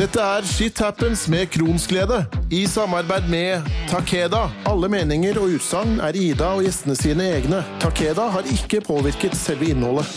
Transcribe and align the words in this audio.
Dette 0.00 0.16
er 0.16 0.46
Shit 0.48 0.78
Happens 0.80 1.26
med 1.28 1.50
Kronsglede, 1.52 2.22
i 2.48 2.62
samarbeid 2.64 3.26
med 3.28 3.66
Takeda. 3.90 4.46
Alle 4.64 4.88
meninger 4.88 5.36
og 5.36 5.58
utsagn 5.58 5.98
er 6.00 6.16
Ida 6.16 6.54
og 6.56 6.62
gjestene 6.64 6.94
sine 6.96 7.26
egne. 7.34 7.58
Takeda 7.82 8.30
har 8.32 8.48
ikke 8.48 8.80
påvirket 8.86 9.36
selve 9.36 9.68
innholdet. 9.68 10.08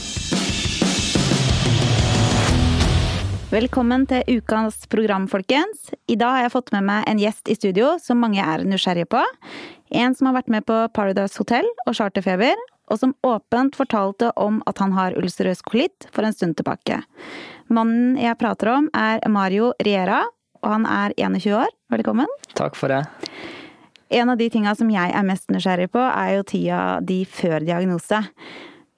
Velkommen 3.51 4.07
til 4.07 4.39
ukas 4.39 4.85
program, 4.87 5.27
folkens. 5.27 5.91
I 6.07 6.15
dag 6.15 6.37
har 6.37 6.47
jeg 6.47 6.55
fått 6.55 6.71
med 6.77 6.87
meg 6.87 7.03
en 7.11 7.19
gjest 7.19 7.51
i 7.51 7.59
studio 7.59 7.97
som 7.99 8.23
mange 8.23 8.39
er 8.39 8.63
nysgjerrige 8.63 9.11
på. 9.11 9.25
En 9.91 10.15
som 10.15 10.31
har 10.31 10.39
vært 10.39 10.53
med 10.55 10.63
på 10.63 10.79
Paradise 10.95 11.35
Hotel 11.43 11.67
og 11.83 11.99
Charterfeber, 11.99 12.55
og 12.91 12.99
som 12.99 13.15
åpent 13.23 13.75
fortalte 13.77 14.31
om 14.39 14.61
at 14.69 14.79
han 14.83 14.93
har 14.97 15.15
ulcerøs 15.19 15.63
kolitt 15.65 16.07
for 16.13 16.25
en 16.27 16.35
stund 16.35 16.57
tilbake. 16.59 17.01
Mannen 17.73 18.17
jeg 18.19 18.37
prater 18.41 18.73
om, 18.73 18.89
er 18.93 19.23
Mario 19.31 19.71
Riera, 19.83 20.23
og 20.63 20.69
han 20.75 20.87
er 20.87 21.15
21 21.17 21.57
år. 21.63 21.73
Velkommen. 21.93 22.29
Takk 22.57 22.77
for 22.79 22.91
det. 22.91 23.03
En 24.13 24.29
av 24.29 24.37
de 24.37 24.49
tinga 24.53 24.75
som 24.77 24.91
jeg 24.93 25.15
er 25.15 25.25
mest 25.25 25.49
nysgjerrig 25.51 25.89
på, 25.93 26.01
er 26.03 26.35
jo 26.37 26.47
tida 26.47 26.83
di 27.01 27.23
før 27.25 27.63
diagnose. 27.65 28.21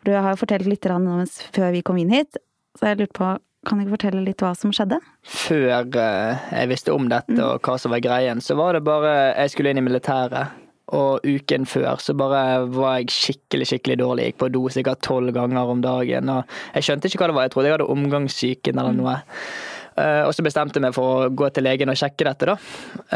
Du 0.05 0.12
har 0.13 0.34
jo 0.34 0.41
fortalt 0.41 0.67
litt 0.70 0.85
om 0.91 1.07
det 1.07 1.29
før 1.55 1.71
vi 1.73 1.84
kom 1.85 1.98
inn 2.02 2.13
hit, 2.13 2.38
så 2.77 2.91
jeg 2.91 2.99
lurte 3.02 3.17
på 3.17 3.35
kan 3.65 3.79
du 3.79 3.85
ikke 3.85 3.95
fortelle 3.95 4.21
litt 4.21 4.43
hva 4.43 4.52
som 4.54 4.70
skjedde? 4.76 4.99
Før 5.26 5.88
eh, 5.98 6.43
jeg 6.54 6.70
visste 6.70 6.93
om 6.93 7.07
dette 7.09 7.40
og 7.41 7.65
hva 7.65 7.79
som 7.81 7.95
var 7.95 8.04
greien, 8.05 8.38
så 8.43 8.54
var 8.59 8.77
det 8.77 8.84
bare 8.85 9.34
Jeg 9.34 9.55
skulle 9.55 9.73
inn 9.73 9.81
i 9.81 9.85
militæret. 9.88 10.54
Og 10.94 11.23
uken 11.25 11.66
før 11.66 11.98
så 12.03 12.13
bare 12.17 12.66
var 12.70 12.99
jeg 12.99 13.13
skikkelig 13.16 13.70
skikkelig 13.71 13.98
dårlig. 14.03 14.27
Gikk 14.30 14.41
på 14.43 14.52
do 14.53 14.66
sikkert 14.70 15.02
tolv 15.05 15.34
ganger 15.34 15.71
om 15.71 15.81
dagen. 15.81 16.30
Og 16.30 16.59
jeg 16.76 16.85
skjønte 16.85 17.09
ikke 17.09 17.23
hva 17.23 17.31
det 17.31 17.38
var. 17.38 17.48
Jeg 17.48 17.55
trodde 17.55 17.71
jeg 17.71 17.77
hadde 17.77 17.89
omgangssyken 17.95 18.84
eller 18.84 18.98
noe. 18.98 19.16
Eh, 19.95 20.21
og 20.27 20.34
så 20.35 20.43
bestemte 20.45 20.77
jeg 20.77 20.85
meg 20.85 20.95
for 20.95 21.26
å 21.26 21.34
gå 21.34 21.49
til 21.55 21.66
legen 21.66 21.91
og 21.91 21.98
sjekke 21.99 22.27
dette, 22.27 22.52
da. 22.52 22.55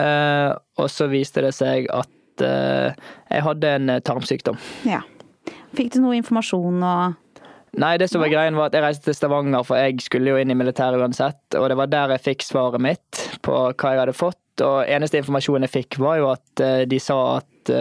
Eh, 0.01 0.51
og 0.79 0.89
så 0.91 1.09
viste 1.11 1.43
det 1.43 1.53
seg 1.57 1.89
at 1.93 2.45
eh, 2.45 3.07
jeg 3.29 3.45
hadde 3.45 3.73
en 3.77 3.95
tarmsykdom. 4.07 4.59
Ja. 4.87 5.03
Fikk 5.77 5.93
du 5.93 6.01
noe 6.03 6.17
informasjon 6.17 6.85
og 6.85 7.17
Nei, 7.77 7.99
det 8.01 8.07
som 8.09 8.23
var 8.23 8.31
greien 8.31 8.55
var 8.57 8.71
at 8.71 8.75
jeg 8.75 8.81
reiste 8.81 9.05
til 9.05 9.13
Stavanger, 9.13 9.61
for 9.61 9.77
jeg 9.77 10.01
skulle 10.01 10.31
jo 10.31 10.39
inn 10.41 10.49
i 10.49 10.57
militæret 10.57 10.97
uansett. 10.97 11.37
Og 11.53 11.67
det 11.69 11.77
var 11.77 11.91
der 11.91 12.15
jeg 12.15 12.23
fikk 12.25 12.45
svaret 12.47 12.81
mitt 12.81 13.19
på 13.45 13.53
hva 13.53 13.91
jeg 13.93 14.01
hadde 14.01 14.15
fått. 14.17 14.48
Og 14.65 14.77
eneste 14.87 15.21
informasjonen 15.21 15.67
jeg 15.67 15.75
fikk, 15.79 15.99
var 16.03 16.19
jo 16.21 16.29
at 16.33 16.63
de 16.89 16.99
sa 17.03 17.17
at 17.39 17.73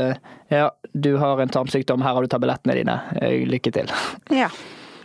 ja, 0.52 0.66
du 0.92 1.14
har 1.20 1.40
en 1.40 1.52
tarmsykdom, 1.52 2.02
her 2.04 2.16
har 2.16 2.24
du 2.24 2.30
tablettene 2.30 2.76
dine. 2.78 2.98
Lykke 3.48 3.72
til. 3.74 3.94
Ja. 4.42 4.50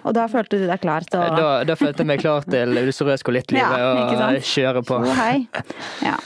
Og 0.03 0.11
da 0.17 0.25
følte 0.27 0.59
du 0.59 0.67
deg 0.67 0.81
klar 0.83 1.05
til 1.07 1.21
å 1.21 1.29
Da, 1.31 1.47
da 1.67 1.77
følte 1.79 2.03
jeg 2.03 2.09
meg 2.09 2.19
klar 2.23 2.43
til 2.43 2.75
ulcerøs 2.83 3.23
kolittlivet 3.23 3.79
Ja, 3.79 3.93
og 4.27 4.47
kjøre 4.49 4.83
på. 4.83 4.99
Å, 4.99 5.15
hei. 5.19 5.45
Ja. 6.09 6.17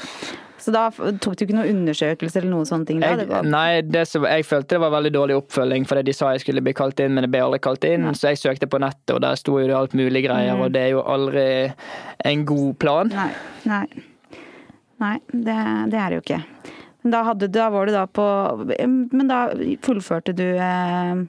Så 0.67 0.73
da 0.73 0.89
tok 0.91 1.37
du 1.37 1.45
ikke 1.45 1.55
noen 1.55 1.77
undersøkelse 1.83 2.41
eller 2.41 2.49
noen 2.51 2.65
sånne 2.67 2.89
ting? 2.89 2.97
Da? 2.99 3.13
Jeg, 3.21 3.45
nei, 3.47 3.79
det 3.87 4.01
som, 4.09 4.25
jeg 4.27 4.43
følte 4.43 4.75
det 4.75 4.81
var 4.83 4.91
veldig 4.97 5.11
dårlig 5.15 5.37
oppfølging, 5.39 5.85
fordi 5.87 6.03
de 6.09 6.15
sa 6.17 6.33
jeg 6.35 6.43
skulle 6.43 6.63
bli 6.65 6.73
kalt 6.75 6.99
inn, 6.99 7.13
men 7.15 7.23
jeg 7.23 7.31
ble 7.31 7.43
aldri 7.45 7.61
kalt 7.63 7.87
inn. 7.87 8.09
Så 8.17 8.33
jeg 8.33 8.41
søkte 8.41 8.67
på 8.67 8.81
nettet, 8.83 9.13
og 9.15 9.21
der 9.23 9.39
sto 9.39 9.55
jo 9.61 9.69
det 9.69 9.77
alt 9.77 9.95
mulig 9.95 10.25
greier, 10.25 10.59
og 10.59 10.73
det 10.75 10.81
er 10.89 10.91
jo 10.97 11.05
aldri 11.07 11.45
en 12.27 12.43
god 12.49 12.73
plan. 12.83 13.13
Nei. 13.15 13.29
Nei, 13.69 13.85
nei 15.03 15.15
det, 15.31 15.57
det 15.93 16.01
er 16.01 16.09
det 16.09 16.19
jo 16.19 16.25
ikke. 16.25 16.43
Men 17.03 17.13
da, 17.13 17.23
hadde, 17.29 17.47
da 17.53 17.69
var 17.71 17.87
du 17.87 17.93
da 17.95 18.03
på 18.09 18.27
Men 18.75 19.29
da 19.29 19.41
fullførte 19.85 20.33
du 20.35 20.43
eh, 20.43 21.21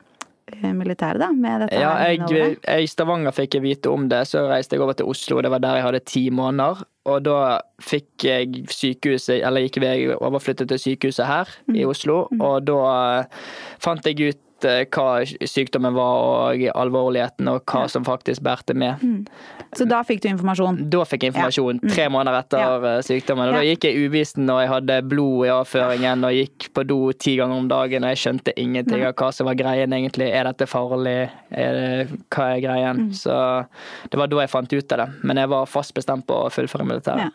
militæret, 0.74 1.20
da? 1.20 1.28
Med 1.32 1.66
dette 1.66 1.78
Ja, 1.78 1.92
jeg, 2.08 2.24
jeg, 2.32 2.56
I 2.66 2.88
Stavanger 2.88 3.34
fikk 3.36 3.58
jeg 3.58 3.66
vite 3.66 3.92
om 3.92 4.08
det, 4.10 4.24
så 4.30 4.46
reiste 4.48 4.74
jeg 4.76 4.82
over 4.82 4.96
til 4.98 5.10
Oslo. 5.10 5.42
Det 5.44 5.52
var 5.52 5.62
der 5.62 5.78
jeg 5.78 5.86
hadde 5.86 6.02
ti 6.08 6.24
måneder. 6.34 6.82
Og 7.08 7.22
da 7.24 7.38
fikk 7.84 8.26
jeg 8.26 8.64
sykehuset, 8.72 9.38
eller 9.46 9.64
gikk 9.64 9.80
jeg 9.84 10.16
overflyttet 10.16 10.72
til 10.72 10.82
sykehuset 10.82 11.28
her 11.28 11.52
i 11.76 11.86
Oslo. 11.88 12.24
Og 12.40 12.66
da 12.66 12.80
eh, 13.20 13.40
fant 13.84 14.08
jeg 14.08 14.32
ut 14.32 14.40
eh, 14.40 14.47
hva 14.64 15.22
sykdommen 15.46 15.94
var 15.94 16.22
og 16.52 16.62
alvorligheten, 16.74 17.46
og 17.52 17.62
hva 17.68 17.84
som 17.88 18.04
faktisk 18.04 18.42
bærte 18.42 18.74
med. 18.74 19.28
Så 19.76 19.84
da 19.88 20.00
fikk 20.02 20.22
du 20.24 20.28
informasjon? 20.30 20.78
Da 20.90 21.04
fikk 21.04 21.26
jeg 21.26 21.32
informasjon 21.34 21.80
tre 21.92 22.08
måneder 22.08 22.38
etter 22.40 22.58
Ja. 22.58 22.76
eh, 22.96 23.02
sykdommen. 23.04 23.48
Og 23.48 23.54
da 23.54 23.62
gikk 23.62 23.84
jeg 23.84 24.08
uvisen 24.08 24.48
og 24.50 24.60
jeg 24.62 24.68
hadde 24.72 24.96
blod 25.08 25.46
i 25.46 25.50
avføringen 25.52 26.24
og 26.24 26.32
gikk 26.32 26.72
på 26.74 26.86
do 26.88 27.12
ti 27.12 27.36
ganger 27.36 27.56
om 27.58 27.68
dagen 27.68 28.04
og 28.04 28.14
jeg 28.16 28.22
skjønte 28.24 28.54
ingenting 28.56 29.04
av 29.04 29.14
hva 29.14 29.32
som 29.32 29.46
var 29.46 29.54
greien 29.54 29.92
egentlig. 29.92 30.32
Er 30.32 30.44
dette 30.44 30.66
farlig? 30.66 31.30
Er 31.52 31.72
det, 31.78 32.20
hva 32.30 32.48
er 32.56 32.60
greien? 32.64 33.12
Så 33.12 33.66
det 34.10 34.18
var 34.18 34.26
da 34.32 34.40
jeg 34.40 34.50
fant 34.50 34.72
ut 34.72 34.92
av 34.92 34.98
det. 35.04 35.08
Men 35.22 35.36
jeg 35.36 35.48
var 35.48 35.66
fast 35.66 35.94
bestemt 35.94 36.26
på 36.26 36.34
å 36.46 36.50
fullføre 36.50 36.86
militæret. 36.88 37.32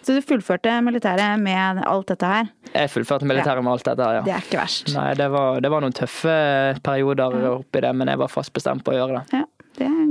Så 0.00 0.16
du 0.16 0.22
fullførte 0.24 0.72
militæret 0.84 1.40
med 1.42 1.82
alt 1.84 2.08
dette 2.08 2.28
her? 2.30 2.48
Jeg 2.72 2.90
fullførte 2.92 3.26
militæret 3.28 3.64
med 3.66 3.72
alt 3.74 3.84
dette 3.90 4.06
her, 4.06 4.18
ja. 4.20 4.22
Det 4.24 4.32
er 4.36 4.44
ikke 4.46 4.60
verst. 4.62 4.92
Nei, 4.96 5.08
det 5.18 5.26
var, 5.34 5.60
det 5.60 5.70
var 5.72 5.84
noen 5.84 5.96
tøffe 5.96 6.34
perioder 6.86 7.36
oppi 7.52 7.82
det, 7.84 7.90
men 8.00 8.08
jeg 8.12 8.20
var 8.22 8.32
fast 8.32 8.54
bestemt 8.56 8.84
på 8.86 8.94
å 8.94 8.96
gjøre 8.96 9.20
det. 9.20 9.40
Ja, 9.42 9.44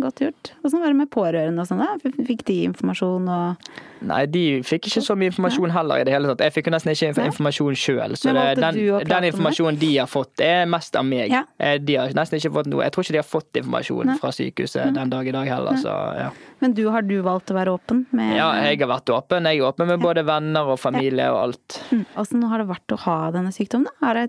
godt 0.04 0.22
gjort. 0.24 0.52
Åssen 0.66 0.82
var 0.82 0.92
det 0.94 1.00
med 1.00 1.10
pårørende 1.14 1.64
og 1.64 1.70
sånn, 1.70 1.84
da? 1.84 1.96
Fikk 2.28 2.44
de 2.48 2.64
informasjon 2.70 3.30
og 3.30 3.72
Nei, 4.00 4.22
de 4.32 4.42
fikk 4.64 4.86
ikke 4.88 5.02
så 5.04 5.16
mye 5.20 5.28
informasjon 5.28 5.74
heller 5.76 6.00
i 6.00 6.06
det 6.08 6.14
hele 6.14 6.30
tatt. 6.32 6.46
Jeg 6.46 6.54
fikk 6.56 6.70
jo 6.70 6.72
nesten 6.72 6.94
ikke 6.94 7.26
informasjon 7.28 7.76
sjøl. 7.76 8.14
Så 8.16 8.32
det, 8.32 8.46
den, 8.62 8.78
den 9.10 9.28
informasjonen 9.28 9.80
de 9.82 9.90
har 9.98 10.08
fått, 10.08 10.40
er 10.44 10.64
mest 10.72 10.96
av 10.96 11.04
meg. 11.08 11.28
Ja. 11.34 11.42
Eh, 11.60 11.76
De 11.84 11.98
har 12.00 12.14
nesten 12.16 12.40
ikke 12.40 12.54
fått 12.56 12.70
noe. 12.72 12.86
Jeg 12.86 12.96
tror 12.96 13.04
ikke 13.04 13.18
de 13.18 13.20
har 13.20 13.28
fått 13.28 13.60
informasjon 13.60 14.08
Nei. 14.08 14.16
fra 14.22 14.32
sykehuset 14.36 14.96
den 14.96 15.12
dag 15.12 15.28
i 15.28 15.34
dag 15.36 15.52
heller, 15.52 15.82
så 15.84 15.98
ja. 16.16 16.30
Men 16.64 16.76
du, 16.76 16.86
har 16.92 17.04
du 17.08 17.18
valgt 17.24 17.52
å 17.52 17.58
være 17.58 17.76
åpen 17.76 18.06
med 18.16 18.38
Ja, 18.38 18.50
jeg 18.64 18.80
har 18.80 18.92
vært 18.94 19.12
åpen. 19.16 19.48
Jeg 19.52 19.60
er 19.60 19.68
åpen 19.68 19.92
med 19.92 20.00
både 20.04 20.24
venner 20.28 20.72
og 20.72 20.80
familie 20.80 21.28
og 21.34 21.42
alt. 21.44 21.82
Mm. 21.92 22.06
Åssen 22.24 22.48
har 22.52 22.64
det 22.64 22.70
vært 22.72 22.96
å 22.96 23.02
ha 23.04 23.20
denne 23.36 23.52
sykdommen? 23.56 23.92
da? 24.00 24.28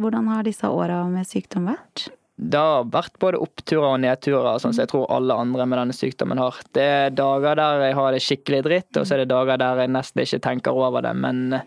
Hvordan 0.00 0.32
har 0.32 0.48
disse 0.48 0.68
åra 0.72 1.02
med 1.12 1.28
sykdom 1.28 1.68
vært? 1.68 2.08
Det 2.36 2.58
har 2.58 2.86
vært 2.90 3.18
både 3.20 3.40
oppturer 3.44 3.90
og 3.90 4.00
nedturer, 4.02 4.58
sånn 4.58 4.72
som 4.72 4.82
jeg 4.82 4.90
tror 4.90 5.10
alle 5.12 5.36
andre 5.36 5.66
med 5.68 5.78
denne 5.82 5.96
sykdommen 5.96 6.40
har. 6.40 6.56
Det 6.74 6.84
er 6.84 7.14
dager 7.14 7.58
der 7.60 7.86
jeg 7.86 7.96
har 7.98 8.14
det 8.14 8.22
skikkelig 8.24 8.62
dritt, 8.66 8.90
og 8.96 9.06
så 9.06 9.16
er 9.16 9.22
det 9.22 9.32
dager 9.34 9.60
der 9.60 9.82
jeg 9.84 9.92
nesten 9.92 10.24
ikke 10.24 10.42
tenker 10.48 10.78
over 10.84 11.04
det, 11.04 11.12
men 11.18 11.58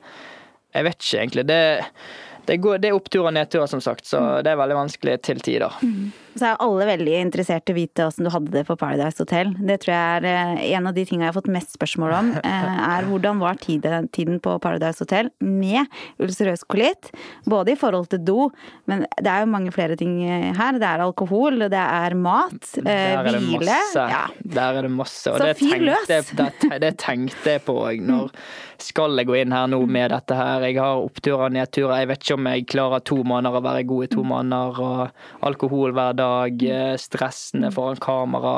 jeg 0.76 0.88
vet 0.90 1.00
ikke 1.00 1.22
egentlig. 1.22 1.46
Det, 1.52 1.62
det, 2.50 2.58
går, 2.66 2.82
det 2.82 2.90
er 2.90 2.98
oppturer 2.98 3.30
og 3.30 3.38
nedturer, 3.38 3.70
som 3.72 3.84
sagt, 3.84 4.10
så 4.10 4.24
det 4.44 4.52
er 4.52 4.60
veldig 4.60 4.80
vanskelig 4.82 5.20
til 5.30 5.44
tider. 5.46 5.78
Så 6.36 6.50
er 6.50 6.58
alle 6.60 6.86
veldig 6.90 7.14
interessert 7.22 7.70
i 7.72 7.74
å 7.74 7.78
vite 7.78 8.06
åssen 8.10 8.28
du 8.28 8.32
hadde 8.34 8.52
det 8.52 8.66
på 8.68 8.76
Paradise 8.80 9.22
Hotel. 9.24 9.54
Det 9.56 9.78
tror 9.86 9.94
jeg 9.94 10.18
er 10.20 10.26
eh, 10.28 10.64
en 10.76 10.90
av 10.90 10.96
de 10.98 11.06
tinga 11.08 11.24
jeg 11.26 11.32
har 11.32 11.38
fått 11.38 11.52
mest 11.54 11.76
spørsmål 11.78 12.16
om. 12.18 12.32
eh, 12.44 12.82
Er 12.86 13.08
hvordan 13.08 13.40
var 13.40 13.56
tiden, 13.62 14.10
tiden 14.16 14.42
på 14.44 14.58
Paradise 14.64 15.00
Hotel 15.04 15.32
med 15.40 15.88
ulcerøs 16.20 16.66
kolitt? 16.68 17.12
Både 17.48 17.72
i 17.76 17.80
forhold 17.80 18.10
til 18.12 18.24
do, 18.28 18.50
men 18.92 19.06
det 19.16 19.32
er 19.32 19.46
jo 19.46 19.52
mange 19.54 19.72
flere 19.76 19.96
ting 20.00 20.18
eh, 20.28 20.52
her. 20.58 20.76
Det 20.82 20.90
er 20.92 21.06
alkohol, 21.06 21.70
det 21.72 21.86
er 21.86 22.18
mat, 22.20 22.60
Der 22.82 22.92
er 23.22 23.32
det 23.32 23.40
hvile. 23.40 23.64
masse. 23.72 24.06
Ja. 24.12 24.26
Der 24.60 24.82
er 24.82 24.90
det 24.90 24.94
masse. 24.98 25.32
Og 25.32 25.40
Så 25.40 25.50
det 25.54 25.58
fyr 25.64 25.88
løs. 25.88 26.12
det, 26.12 26.82
det 26.84 26.94
tenkte 27.00 27.56
jeg 27.56 27.64
på 27.68 27.80
òg. 27.88 28.04
Når 28.06 28.34
skal 28.84 29.16
jeg 29.16 29.30
gå 29.30 29.38
inn 29.40 29.54
her 29.56 29.70
nå 29.72 29.80
med 29.88 30.12
dette 30.12 30.36
her? 30.36 30.66
Jeg 30.68 30.80
har 30.82 31.00
oppturer 31.00 31.48
og 31.48 31.54
nedturer. 31.56 32.02
Jeg 32.04 32.10
vet 32.12 32.26
ikke 32.26 32.36
om 32.36 32.50
jeg 32.52 32.66
klarer 32.76 33.04
to 33.08 33.22
måneder 33.24 33.62
å 33.62 33.64
være 33.64 33.86
god 33.88 34.04
i 34.04 34.10
to 34.12 34.26
måneder. 34.28 34.82
Og 34.84 35.48
alkohol 35.48 35.96
hver 35.96 36.18
dag, 36.18 36.25
eh, 36.50 36.96
stressende 37.02 37.72
foran 37.76 38.02
kamera. 38.02 38.56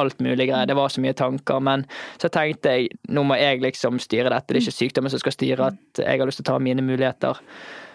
Alt 0.00 0.22
mulig 0.24 0.46
greier. 0.48 0.66
Det 0.66 0.76
var 0.78 0.88
så 0.88 1.02
mye 1.04 1.16
tanker. 1.16 1.60
Men 1.60 1.84
så 2.20 2.30
tenkte 2.32 2.76
jeg 2.76 2.92
nå 3.12 3.26
må 3.28 3.36
jeg 3.36 3.60
liksom 3.64 4.00
styre 4.00 4.32
dette. 4.32 4.48
Det 4.48 4.62
er 4.62 4.64
ikke 4.64 4.78
sykdommen 4.78 5.12
som 5.12 5.20
skal 5.20 5.36
styre 5.36 5.70
at 5.72 6.00
jeg 6.00 6.20
har 6.22 6.28
lyst 6.28 6.40
til 6.40 6.48
å 6.48 6.52
ta 6.54 6.62
mine 6.62 6.84
muligheter. 6.84 7.42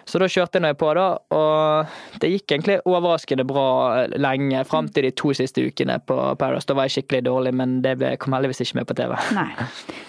Så 0.08 0.18
da 0.22 0.26
kjørte 0.30 0.60
jeg 0.64 0.76
på, 0.80 0.88
da, 0.96 1.06
og 1.36 2.20
det 2.22 2.30
gikk 2.32 2.54
egentlig 2.54 2.78
overraskende 2.88 3.44
bra 3.48 4.06
lenge. 4.16 4.62
Fram 4.68 4.88
til 4.88 5.04
de 5.04 5.10
to 5.12 5.34
siste 5.36 5.60
ukene 5.68 5.98
på 6.08 6.16
Paris. 6.40 6.64
Da 6.68 6.76
var 6.78 6.88
jeg 6.88 6.94
skikkelig 7.02 7.26
dårlig, 7.28 7.52
men 7.60 7.74
det 7.84 7.98
kom 8.22 8.32
heldigvis 8.32 8.62
ikke 8.64 8.78
med 8.80 8.88
på 8.88 8.96
TV. 8.98 9.12
Nei. 9.36 9.50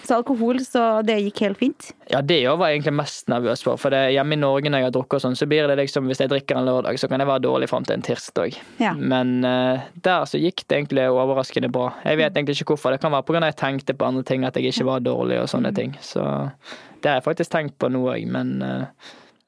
Så 0.08 0.16
alkohol, 0.16 0.62
så 0.64 0.86
det 1.06 1.18
gikk 1.26 1.42
helt 1.44 1.60
fint? 1.60 1.90
Ja, 2.10 2.22
det 2.24 2.40
var 2.48 2.70
jeg 2.72 2.80
egentlig 2.80 2.96
mest 2.98 3.28
nervøs 3.30 3.62
for. 3.66 3.76
For 3.78 3.92
det, 3.94 4.00
hjemme 4.16 4.34
i 4.38 4.40
Norge 4.40 4.72
når 4.72 4.82
jeg 4.82 4.88
har 4.88 4.96
drukket 4.96 5.20
og 5.20 5.24
sånn, 5.26 5.36
så 5.38 5.46
blir 5.50 5.68
det 5.70 5.76
liksom 5.82 6.08
Hvis 6.10 6.24
jeg 6.24 6.32
drikker 6.32 6.58
en 6.58 6.66
lørdag, 6.66 6.98
så 6.98 7.06
kan 7.12 7.20
jeg 7.22 7.28
være 7.30 7.44
dårlig 7.44 7.68
fram 7.70 7.84
til 7.86 7.98
en 7.98 8.02
tirsdag. 8.08 8.56
Ja. 8.80 8.94
Men 8.96 9.44
uh, 9.44 9.84
der 10.02 10.24
så 10.26 10.40
gikk 10.40 10.64
det 10.66 10.80
egentlig 10.80 11.06
overraskende 11.12 11.68
bra. 11.70 11.90
Jeg 12.08 12.18
vet 12.24 12.32
egentlig 12.34 12.56
ikke 12.58 12.72
hvorfor. 12.74 12.96
Det 12.96 13.04
kan 13.04 13.12
være 13.14 13.28
pga. 13.28 13.44
jeg 13.52 13.56
tenkte 13.60 13.94
på 14.00 14.08
andre 14.08 14.24
ting, 14.26 14.44
at 14.48 14.56
jeg 14.56 14.72
ikke 14.72 14.88
var 14.88 15.04
dårlig 15.04 15.38
og 15.42 15.46
Mm. 15.50 15.52
sånne 15.54 15.74
ting. 15.74 15.94
Så 16.00 16.22
det 17.02 17.08
har 17.10 17.16
jeg 17.20 17.24
faktisk 17.24 17.50
tenkt 17.50 17.78
på 17.78 17.88
nå 17.90 18.02
òg, 18.12 18.26
men 18.28 18.62
eh, 18.62 18.84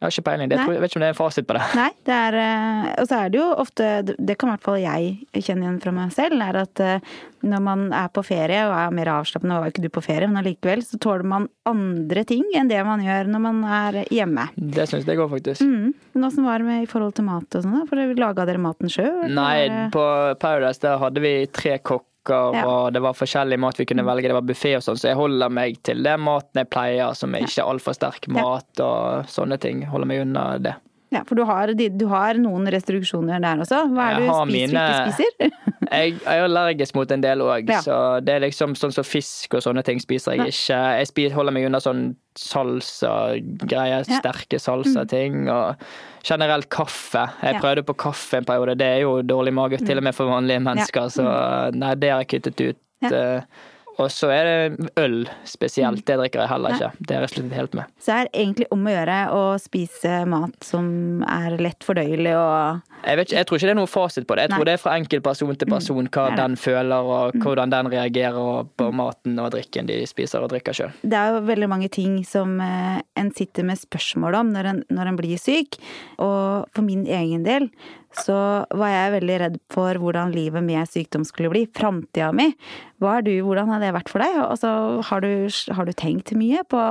jeg 0.02 0.08
har 0.08 0.14
ikke 0.16 0.26
peiling. 0.26 0.48
Det, 0.50 0.56
tror, 0.58 0.72
jeg 0.74 0.82
vet 0.82 0.90
ikke 0.90 0.98
om 0.98 1.02
det 1.04 1.08
er 1.08 1.14
en 1.14 1.18
fasit 1.18 1.46
på 1.46 1.54
det. 1.54 1.66
Nei, 1.78 1.90
det 2.08 2.14
er 2.16 2.36
eh, 2.42 2.86
Og 2.98 3.06
så 3.06 3.18
er 3.20 3.28
det 3.30 3.38
jo 3.38 3.44
ofte 3.62 3.90
Det 4.10 4.34
kan 4.34 4.50
i 4.50 4.54
hvert 4.56 4.64
fall 4.66 4.80
jeg 4.82 5.44
kjenne 5.46 5.68
igjen 5.68 5.78
fra 5.84 5.92
meg 5.94 6.10
selv, 6.16 6.42
er 6.42 6.58
at 6.64 6.82
eh, 6.82 7.12
når 7.46 7.62
man 7.62 7.84
er 7.94 8.10
på 8.14 8.24
ferie 8.26 8.64
og 8.66 8.74
er 8.74 8.92
mer 8.94 9.12
avslappende, 9.14 9.54
og 9.56 9.64
var 9.64 9.72
ikke 9.72 9.84
du 9.84 9.88
på 9.94 10.02
ferie, 10.02 10.26
men 10.30 10.38
allikevel 10.42 10.82
så 10.86 10.98
tåler 11.02 11.26
man 11.26 11.48
andre 11.66 12.22
ting 12.26 12.44
enn 12.58 12.70
det 12.70 12.82
man 12.86 13.02
gjør 13.02 13.30
når 13.30 13.42
man 13.46 13.64
er 13.78 13.98
hjemme. 14.14 14.46
Det 14.56 14.86
syns 14.90 15.06
jeg 15.06 15.18
òg, 15.18 15.30
faktisk. 15.32 15.62
Mm. 15.66 15.90
Men 16.14 16.28
åssen 16.28 16.46
var 16.46 16.62
det 16.62 16.70
med 16.70 16.84
i 16.84 16.90
forhold 16.90 17.16
til 17.18 17.26
mat 17.26 17.58
og 17.58 17.66
sånn? 17.66 17.82
For 17.90 18.14
laga 18.18 18.46
dere 18.46 18.62
maten 18.62 18.90
sjøl? 18.90 19.26
Nei, 19.30 19.88
på 19.94 20.06
Paradise 20.42 20.82
der 20.82 21.02
hadde 21.02 21.22
vi 21.22 21.36
tre 21.50 21.78
kokker 21.78 22.10
reker, 22.24 22.54
Ja. 22.54 22.66
og 22.66 22.92
det 22.92 23.00
var 23.02 23.12
forskjellig 23.14 23.58
mat 23.58 23.76
vi 23.78 23.84
kunne 23.86 24.04
velge. 24.04 24.22
Det 24.28 24.32
var 24.34 24.42
buffé 24.42 24.76
og 24.76 24.82
sånn, 24.82 24.96
så 24.98 25.08
jeg 25.08 25.16
holder 25.16 25.48
meg 25.50 25.82
til 25.82 26.02
det 26.02 26.18
maten 26.20 26.54
jeg 26.54 26.70
pleier, 26.70 27.14
som 27.14 27.34
er 27.34 27.40
ikke 27.42 27.64
altfor 27.66 27.94
sterk 27.94 28.28
mat 28.28 28.80
og 28.80 29.24
sånne 29.26 29.58
ting. 29.60 29.84
Holder 29.86 30.06
meg 30.06 30.20
unna 30.22 30.58
det. 30.58 30.74
Ja, 31.12 31.20
for 31.28 31.36
du 31.36 31.42
har, 31.44 31.68
du 31.76 32.06
har 32.08 32.38
noen 32.40 32.64
restriksjoner 32.72 33.42
der 33.44 33.60
også. 33.60 33.82
Hva 33.92 34.06
er 34.14 34.14
det 34.16 34.24
du 34.24 34.32
spiser 34.32 34.40
og 34.40 34.48
mine- 34.48 34.86
ikke 34.88 35.12
spiser? 35.12 35.58
Jeg, 35.92 36.12
jeg 36.22 36.38
er 36.40 36.44
allergisk 36.46 36.94
mot 36.96 37.10
en 37.12 37.20
del 37.20 37.42
òg, 37.44 37.68
Ja. 37.68 37.80
så 37.84 37.96
det 38.24 38.32
er 38.38 38.40
liksom 38.46 38.72
sånn 38.78 38.94
som 38.94 39.04
fisk 39.04 39.52
og 39.58 39.60
sånne 39.60 39.82
ting 39.84 39.98
spiser 40.00 40.38
jeg 40.38 40.48
ikke. 40.54 40.78
Jeg 40.96 41.08
spiser, 41.10 41.34
holder 41.36 41.52
meg 41.52 41.66
unna 41.68 41.80
sånn 41.84 42.14
salsa-greier, 42.38 44.04
Ja. 44.08 44.20
sterke 44.20 44.58
salsa-ting, 44.62 45.48
og 45.52 45.76
generelt 46.24 46.68
kaffe. 46.70 47.26
Jeg 47.42 47.60
prøvde 47.60 47.82
på 47.84 47.94
kaffe 47.96 48.38
en 48.38 48.44
periode, 48.48 48.76
det 48.78 48.86
er 48.86 49.00
jo 49.02 49.22
dårlig 49.22 49.52
mage 49.52 49.78
til 49.84 49.98
og 49.98 50.04
med 50.04 50.14
for 50.14 50.26
vanlige 50.30 50.62
mennesker, 50.64 51.10
så 51.12 51.74
nei, 51.74 51.94
det 51.94 52.10
har 52.10 52.22
jeg 52.24 52.28
kuttet 52.42 52.60
ut. 52.70 52.76
Ja. 53.02 53.40
Og 54.00 54.08
så 54.10 54.30
er 54.32 54.46
det 54.48 54.90
øl 54.96 55.18
spesielt, 55.44 56.04
det 56.08 56.16
drikker 56.16 56.40
jeg 56.42 56.48
heller 56.48 56.76
ikke. 56.78 56.90
Det 57.04 57.16
har 57.16 57.26
jeg 57.26 57.32
sluttet 57.34 57.56
helt 57.58 57.74
med. 57.76 57.90
Så 58.00 58.14
det 58.14 58.20
er 58.22 58.30
egentlig 58.40 58.66
om 58.72 58.86
å 58.88 58.94
gjøre 58.94 59.18
å 59.36 59.42
spise 59.60 60.14
mat 60.32 60.64
som 60.64 60.86
er 61.28 61.58
lett 61.60 61.84
fordøyelig 61.84 62.32
og 62.38 62.80
Jeg, 63.02 63.18
vet 63.18 63.28
ikke, 63.28 63.36
jeg 63.36 63.46
tror 63.50 63.58
ikke 63.58 63.68
det 63.68 63.74
er 63.74 63.80
noe 63.80 63.90
fasit 63.90 64.26
på 64.28 64.36
det. 64.38 64.46
Jeg 64.46 64.52
Nei. 64.52 64.58
tror 64.58 64.68
det 64.70 64.74
er 64.76 64.82
fra 64.82 64.96
enkel 64.96 65.22
person 65.24 65.56
til 65.58 65.68
person 65.68 66.08
hva 66.08 66.26
det. 66.30 66.36
den 66.38 66.56
føler, 66.56 67.08
og 67.12 67.38
hvordan 67.42 67.72
den 67.74 67.90
reagerer 67.92 68.68
på 68.78 68.90
maten 68.94 69.38
og 69.42 69.50
drikken 69.56 69.90
de 69.90 70.00
spiser 70.08 70.44
og 70.44 70.52
drikker 70.54 70.76
sjøl. 70.78 70.92
Det 71.02 71.18
er 71.18 71.34
jo 71.36 71.42
veldig 71.50 71.68
mange 71.68 71.90
ting 71.92 72.20
som 72.28 72.54
eh, 72.62 73.02
en 73.18 73.32
sitter 73.36 73.66
med 73.66 73.80
spørsmål 73.82 74.38
om 74.40 74.54
når 74.54 74.70
en, 74.72 74.84
når 74.88 75.12
en 75.12 75.18
blir 75.18 75.40
syk. 75.42 75.76
Og 76.22 76.70
for 76.72 76.86
min 76.86 77.04
egen 77.10 77.44
del 77.44 77.68
så 78.18 78.36
var 78.70 78.92
jeg 78.92 79.14
veldig 79.16 79.36
redd 79.42 79.58
for 79.72 79.98
hvordan 80.00 80.32
livet 80.34 80.64
med 80.64 80.88
sykdom 80.90 81.24
skulle 81.28 81.50
bli. 81.52 81.66
Framtida 81.76 82.32
mi. 82.36 82.50
Du, 83.02 83.32
hvordan 83.42 83.66
har 83.72 83.80
det 83.82 83.90
vært 83.96 84.10
for 84.12 84.22
deg? 84.22 84.36
Altså, 84.38 84.68
har, 85.08 85.24
du, 85.24 85.48
har 85.74 85.88
du 85.88 85.92
tenkt 85.98 86.30
mye 86.38 86.62
på 86.70 86.82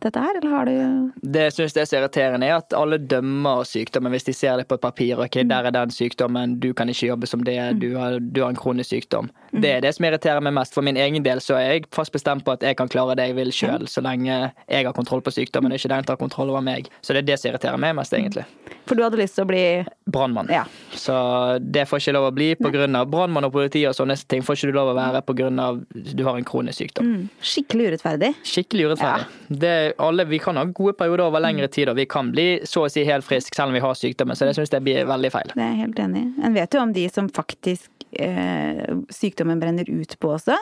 dette 0.00 0.22
her, 0.22 0.38
eller 0.38 0.54
har 0.54 0.64
du 0.70 1.12
Det 1.20 1.42
jeg 1.48 1.56
syns 1.58 1.76
er 1.76 1.88
så 1.90 1.98
irriterende, 2.00 2.48
er 2.48 2.56
at 2.62 2.72
alle 2.76 2.96
dømmer 2.96 3.66
sykdommen 3.68 4.14
hvis 4.14 4.24
de 4.30 4.32
ser 4.36 4.56
det 4.56 4.68
på 4.70 4.78
et 4.78 4.86
papir. 4.86 5.20
Ok, 5.20 5.36
Mm. 5.36 5.50
der 5.52 5.66
er 5.68 5.70
den 5.76 5.92
sykdommen, 5.92 6.58
du 6.58 6.72
kan 6.72 6.88
ikke 6.88 7.10
jobbe 7.10 7.26
som 7.28 7.44
det, 7.44 7.58
du 7.80 7.96
har, 7.98 8.18
du 8.18 8.40
har 8.42 8.48
en 8.48 8.56
kronisk 8.56 8.90
sykdom. 8.90 9.28
Det 9.52 9.72
er 9.76 9.84
det 9.84 9.92
som 9.96 10.06
irriterer 10.08 10.42
meg 10.44 10.54
mest. 10.56 10.74
For 10.76 10.86
min 10.86 10.98
egen 11.00 11.24
del 11.24 11.40
så 11.44 11.58
er 11.58 11.76
jeg 11.76 11.86
fast 11.94 12.14
bestemt 12.14 12.44
på 12.46 12.54
at 12.56 12.64
jeg 12.66 12.78
kan 12.78 12.90
klare 12.92 13.16
det 13.18 13.28
jeg 13.30 13.38
vil 13.38 13.52
sjøl, 13.54 13.86
så 13.90 14.02
lenge 14.04 14.32
jeg 14.32 14.86
har 14.86 14.96
kontroll 14.96 15.22
på 15.24 15.34
sykdommen, 15.34 15.74
ikke 15.76 15.90
den 15.92 16.08
tar 16.08 16.20
kontroll 16.20 16.52
over 16.52 16.64
meg. 16.64 16.90
Så 17.00 17.14
det 17.14 17.24
er 17.24 17.30
det 17.32 17.38
som 17.40 17.50
irriterer 17.50 17.80
meg 17.80 17.96
mest, 17.98 18.14
egentlig. 18.16 18.46
For 18.86 18.98
du 18.98 19.02
hadde 19.02 19.18
lyst 19.18 19.38
til 19.38 19.46
å 19.46 19.50
bli 19.50 19.62
Brannmann. 20.06 20.50
Ja. 20.52 20.64
Så 20.94 21.14
det 21.60 21.86
får 21.90 22.02
ikke 22.02 22.14
lov 22.14 22.28
å 22.28 22.34
bli 22.34 22.52
av 22.56 23.08
brannmann 23.10 23.48
og 23.48 23.52
politi 23.54 23.82
og 23.88 23.96
sånne 23.98 24.14
ting. 24.30 24.44
Får 24.46 24.58
ikke 24.58 24.70
du 24.70 24.76
lov 24.76 24.92
å 24.92 24.96
være 24.96 25.22
av 25.22 25.80
du 25.90 26.22
har 26.24 26.36
en 26.38 26.46
kronisk 26.46 26.78
sykdom. 26.84 27.06
mm, 27.06 27.28
skikkelig 27.42 27.88
urettferdig. 27.90 28.32
Skikkelig 28.46 28.86
urettferdig. 28.90 29.26
Det, 29.48 29.74
alle, 29.98 30.24
vi 30.24 30.38
kan 30.42 30.56
ha 30.56 30.64
gode 30.64 30.94
perioder 30.98 31.26
over 31.26 31.42
lengre 31.42 31.68
tid, 31.68 31.90
og 31.90 31.96
vi 31.96 32.06
kan 32.06 32.30
bli 32.32 32.46
så 32.64 32.86
å 32.86 32.92
si 32.92 33.04
helt 33.08 33.26
frisk 33.26 33.54
selv 33.54 33.72
om 33.72 33.76
vi 33.76 33.82
har 33.82 33.98
sykdommen, 33.98 34.38
så 34.38 34.48
det 34.48 34.54
syns 34.58 34.72
jeg 34.72 34.86
blir 34.86 35.06
veldig 35.08 35.32
feil. 35.34 35.52
Det 35.54 35.62
er 35.62 35.74
jeg 35.74 35.82
helt 35.82 36.02
enig 36.06 36.22
i. 36.22 36.32
En 36.46 36.56
vet 36.56 36.78
jo 36.78 36.82
om 36.82 36.94
de 36.96 37.06
som 37.12 37.28
faktisk 37.28 37.90
eh, 38.12 38.96
sykdommen 39.36 39.60
brenner 39.60 39.84
ut 39.90 40.16
på 40.20 40.30
også. 40.34 40.56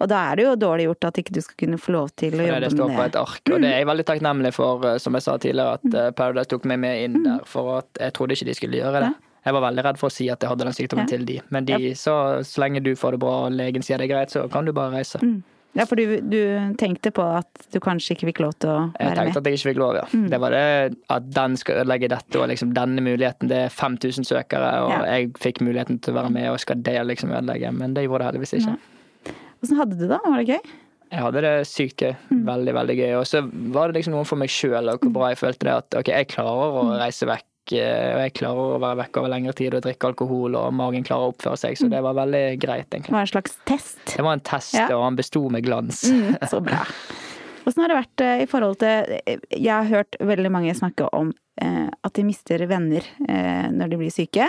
Og 0.00 0.08
da 0.10 0.22
er 0.32 0.36
det 0.36 0.44
jo 0.46 0.54
dårlig 0.56 0.86
gjort 0.88 1.04
at 1.10 1.18
ikke 1.22 1.32
du 1.36 1.40
skal 1.44 1.56
kunne 1.62 1.78
få 1.78 1.92
lov 1.94 2.10
til 2.18 2.34
å 2.34 2.46
jobbe 2.46 2.60
det 2.66 2.72
står 2.74 2.88
med 2.90 2.96
på 2.96 3.02
det. 3.02 3.08
et 3.12 3.20
ark, 3.20 3.42
og 3.54 3.60
det 3.62 3.70
er 3.70 3.78
jeg 3.78 3.86
veldig 3.86 4.06
takknemlig 4.10 4.52
for, 4.56 4.84
eh, 4.86 4.98
som 4.98 5.14
jeg 5.14 5.22
sa 5.22 5.36
tidligere, 5.38 5.78
at 5.78 5.94
eh, 5.94 6.10
Paradise 6.18 6.48
tok 6.50 6.64
meg 6.66 6.78
med 6.82 7.04
inn 7.06 7.22
der, 7.24 7.40
for 7.46 7.78
at 7.78 7.88
jeg 8.00 8.12
trodde 8.18 8.34
ikke 8.36 8.46
de 8.50 8.54
skulle 8.58 8.80
gjøre 8.82 9.00
det. 9.06 9.12
Jeg 9.46 9.54
var 9.54 9.62
veldig 9.62 9.84
redd 9.86 9.98
for 10.00 10.10
å 10.10 10.12
si 10.12 10.28
at 10.28 10.42
jeg 10.42 10.50
hadde 10.50 10.64
den 10.66 10.74
sykdommen 10.74 11.06
Ja. 11.06 11.12
til 11.16 11.24
de, 11.24 11.40
men 11.54 11.64
de 11.64 11.94
sa 11.94 12.42
så 12.42 12.60
lenge 12.64 12.82
du 12.82 12.96
får 12.98 13.12
det 13.14 13.20
bra 13.22 13.46
og 13.46 13.52
legen 13.54 13.82
sier 13.82 13.98
det 13.98 14.10
er 14.10 14.14
greit, 14.16 14.30
så 14.34 14.50
kan 14.50 14.64
du 14.66 14.72
bare 14.72 14.90
reise. 14.98 15.20
Ja, 15.76 15.84
for 15.84 16.00
du, 16.00 16.20
du 16.24 16.38
tenkte 16.80 17.10
på 17.12 17.24
at 17.36 17.66
du 17.74 17.78
kanskje 17.84 18.14
ikke 18.16 18.30
fikk 18.30 18.38
lov 18.40 18.54
til 18.62 18.70
å 18.72 18.76
være 18.78 18.92
med? 18.96 19.04
Jeg 19.10 19.16
tenkte 19.18 19.40
at 19.42 19.48
jeg 19.50 19.58
ikke 19.58 19.68
fikk 19.70 19.80
lov, 19.82 19.98
ja. 19.98 20.04
Mm. 20.16 20.26
Det 20.32 20.38
var 20.40 20.54
det 20.56 20.62
at 21.18 21.26
den 21.36 21.56
skal 21.60 21.80
ødelegge 21.82 22.08
dette, 22.14 22.40
og 22.40 22.48
liksom 22.48 22.72
denne 22.76 23.04
muligheten. 23.04 23.50
Det 23.52 23.58
er 23.66 23.74
5000 23.76 24.24
søkere, 24.24 24.70
og 24.86 24.90
Ja. 24.94 25.02
jeg 25.18 25.34
fikk 25.42 25.60
muligheten 25.66 26.00
til 26.00 26.14
å 26.14 26.18
være 26.22 26.32
med, 26.32 26.48
og 26.54 26.58
skal 26.64 26.80
det 26.86 26.96
liksom 27.12 27.30
ødelegge? 27.36 27.72
Men 27.76 27.92
det 27.94 28.06
gjorde 28.08 28.24
det 28.24 28.30
heldigvis 28.32 28.56
ikke. 28.62 28.76
Åssen 29.62 29.76
hadde 29.80 29.98
du 30.00 30.06
det? 30.08 30.20
Var 30.24 30.36
det 30.42 30.48
gøy? 30.56 30.72
Jeg 31.12 31.22
hadde 31.22 31.40
det 31.44 31.52
sykt 31.70 32.02
gøy. 32.02 32.14
Mm. 32.32 32.40
Veldig, 32.48 32.72
veldig 32.74 32.96
gøy. 32.98 33.12
Og 33.20 33.26
så 33.30 33.42
var 33.72 33.88
det 33.92 34.00
liksom 34.00 34.16
noe 34.16 34.24
for 34.26 34.36
meg 34.40 34.48
sjøl, 34.50 34.88
og 34.90 35.04
hvor 35.04 35.12
bra 35.14 35.28
jeg 35.32 35.38
følte 35.38 35.68
det. 35.68 35.76
At 35.84 35.94
ok, 36.00 36.08
jeg 36.10 36.28
klarer 36.32 36.72
Mm. 36.72 36.90
å 36.90 36.98
reise 37.04 37.28
vekk, 37.28 37.44
og 37.74 38.20
jeg 38.22 38.32
klarer 38.38 38.76
å 38.76 38.80
være 38.80 38.98
vekk 39.02 39.18
over 39.20 39.32
lengre 39.32 39.52
tid 39.58 39.74
og 39.74 39.82
drikke 39.82 40.10
alkohol, 40.10 40.54
og 40.60 40.72
magen 40.76 41.04
klarer 41.06 41.26
å 41.28 41.32
oppføre 41.34 41.58
seg. 41.58 41.76
Så 41.80 41.88
det 41.90 42.02
var 42.04 42.14
veldig 42.14 42.44
greit, 42.62 42.90
Det 42.90 43.10
var 43.10 43.20
en 43.24 43.26
slags 43.26 43.56
test. 43.66 43.98
Det 44.16 44.22
var 44.22 44.32
en 44.38 44.40
test, 44.40 44.74
Ja. 44.74 44.88
og 44.96 45.02
han 45.04 45.16
besto 45.16 45.48
med 45.50 45.64
glans. 45.64 46.04
Mm, 46.10 46.36
så 46.48 46.60
bra. 46.62 46.84
Åssen 47.66 47.82
har 47.82 47.88
det 47.88 47.96
vært 47.98 48.20
eh, 48.22 48.42
i 48.44 48.46
forhold 48.46 48.78
til 48.78 49.40
Jeg 49.50 49.72
har 49.74 49.84
hørt 49.90 50.14
veldig 50.20 50.50
mange 50.54 50.74
snakke 50.78 51.08
om 51.12 51.32
eh, 51.60 51.88
at 52.04 52.12
de 52.14 52.22
mister 52.22 52.62
venner 52.70 53.02
eh, 53.28 53.66
når 53.74 53.88
de 53.90 53.96
blir 53.96 54.10
syke. 54.14 54.46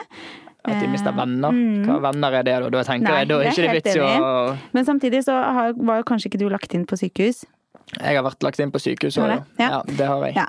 At 0.67 0.81
de 0.83 0.87
mister 0.91 1.09
Eh, 1.09 1.15
venner. 1.17 1.49
mm. 1.49 1.85
Hva 1.87 2.11
venner 2.11 2.31
er 2.37 2.43
det, 2.43 2.55
da? 2.61 2.69
Da 2.69 2.83
tenker 2.83 3.07
Nei, 3.09 3.19
jeg, 3.23 3.27
da 3.29 3.37
det 3.39 3.47
er 3.47 3.51
ikke 3.51 3.67
det 3.73 3.83
vits 3.83 3.95
i 3.95 3.99
å. 4.03 4.57
Men 4.73 4.85
samtidig 4.85 5.23
så 5.23 5.33
har, 5.33 5.73
var 5.73 6.03
kanskje 6.03 6.29
ikke 6.29 6.37
du 6.43 6.49
lagt 6.49 6.73
inn 6.75 6.85
på 6.85 6.97
sykehus. 6.99 7.45
Jeg 7.97 8.15
har 8.19 8.23
vært 8.27 8.43
lagt 8.43 8.59
inn 8.59 8.69
på 8.69 8.81
sykehus 8.83 9.17
òg, 9.17 9.29
ja. 9.31 9.41
Ja. 9.57 9.69
ja. 9.71 9.81
Det 9.87 10.05
har 10.05 10.25
jeg. 10.27 10.35
Ja. 10.35 10.45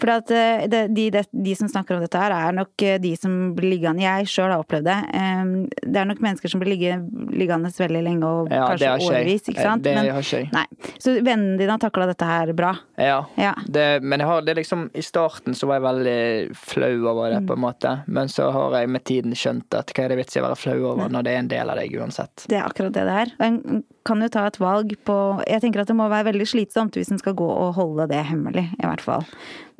For 0.00 0.10
at 0.12 0.30
eh, 0.34 0.66
de, 0.70 0.80
de, 1.10 1.22
de 1.32 1.54
som 1.56 1.68
snakker 1.70 1.96
om 1.96 2.02
dette 2.04 2.20
her, 2.20 2.32
er 2.36 2.52
nok 2.56 2.82
eh, 2.84 2.98
de 3.00 3.14
som 3.16 3.54
blir 3.56 3.74
liggende 3.76 4.02
Jeg 4.04 4.28
sjøl 4.28 4.50
har 4.52 4.60
opplevd 4.62 4.88
det. 4.88 4.98
Eh, 5.16 5.52
Det 5.90 6.00
er 6.02 6.08
nok 6.10 6.20
mennesker 6.24 6.52
som 6.52 6.60
blir 6.62 6.74
ligge, 6.74 6.98
liggende 7.32 7.70
veldig 7.76 8.02
lenge, 8.04 8.26
og 8.28 8.50
Ja, 8.52 8.66
kanskje 8.72 8.92
årevis. 9.08 9.48
Ikke 9.48 9.64
sant? 9.64 9.82
Det 9.86 9.94
Men, 9.96 10.10
har 10.14 10.26
skjedd. 10.26 10.52
nei. 10.52 10.66
Så 11.00 11.14
vennene 11.24 11.56
dine 11.60 11.74
har 11.76 11.80
takla 11.82 12.06
dette 12.10 12.26
her 12.28 12.52
bra. 12.56 12.74
Ja. 13.00 13.22
Ja. 13.40 13.54
Det, 13.66 14.02
men 14.02 14.20
har, 14.20 14.42
det 14.44 14.54
er 14.54 14.60
liksom, 14.62 14.88
i 14.94 15.04
starten 15.04 15.56
så 15.56 15.66
var 15.70 15.80
jeg 15.80 15.86
veldig 15.88 16.56
flau 16.56 16.92
over 17.14 17.30
det, 17.34 17.40
på 17.48 17.56
en 17.56 17.64
måte. 17.64 17.94
Men 18.06 18.28
så 18.28 18.50
har 18.52 18.76
jeg 18.80 18.90
med 18.92 19.04
tiden 19.08 19.32
skjønt 19.38 19.74
at 19.78 19.94
hva 19.96 20.04
er 20.04 20.12
det 20.14 20.20
vits 20.20 20.36
i 20.36 20.42
å 20.42 20.46
være 20.48 20.60
flau 20.60 20.76
over 20.92 21.08
når 21.12 21.24
det 21.26 21.32
er 21.34 21.42
en 21.44 21.48
del 21.54 21.72
av 21.72 21.80
deg 21.80 21.96
uansett. 21.96 22.44
Det 22.50 22.58
er 22.60 22.66
akkurat 22.68 22.92
det 22.92 23.06
det 23.08 23.16
er. 23.24 23.32
En 23.48 23.82
kan 24.06 24.22
jo 24.24 24.28
ta 24.32 24.46
et 24.48 24.56
valg 24.60 24.94
på 25.04 25.16
Jeg 25.46 25.60
tenker 25.62 25.82
at 25.82 25.90
det 25.90 25.96
må 25.98 26.06
være 26.10 26.30
veldig 26.30 26.46
slitsomt 26.48 26.96
hvis 26.96 27.10
en 27.12 27.20
skal 27.20 27.34
gå 27.36 27.46
og 27.48 27.74
holde 27.76 28.06
det 28.10 28.22
hemmelig, 28.30 28.66
i 28.80 28.86
hvert 28.86 29.02
fall. 29.04 29.26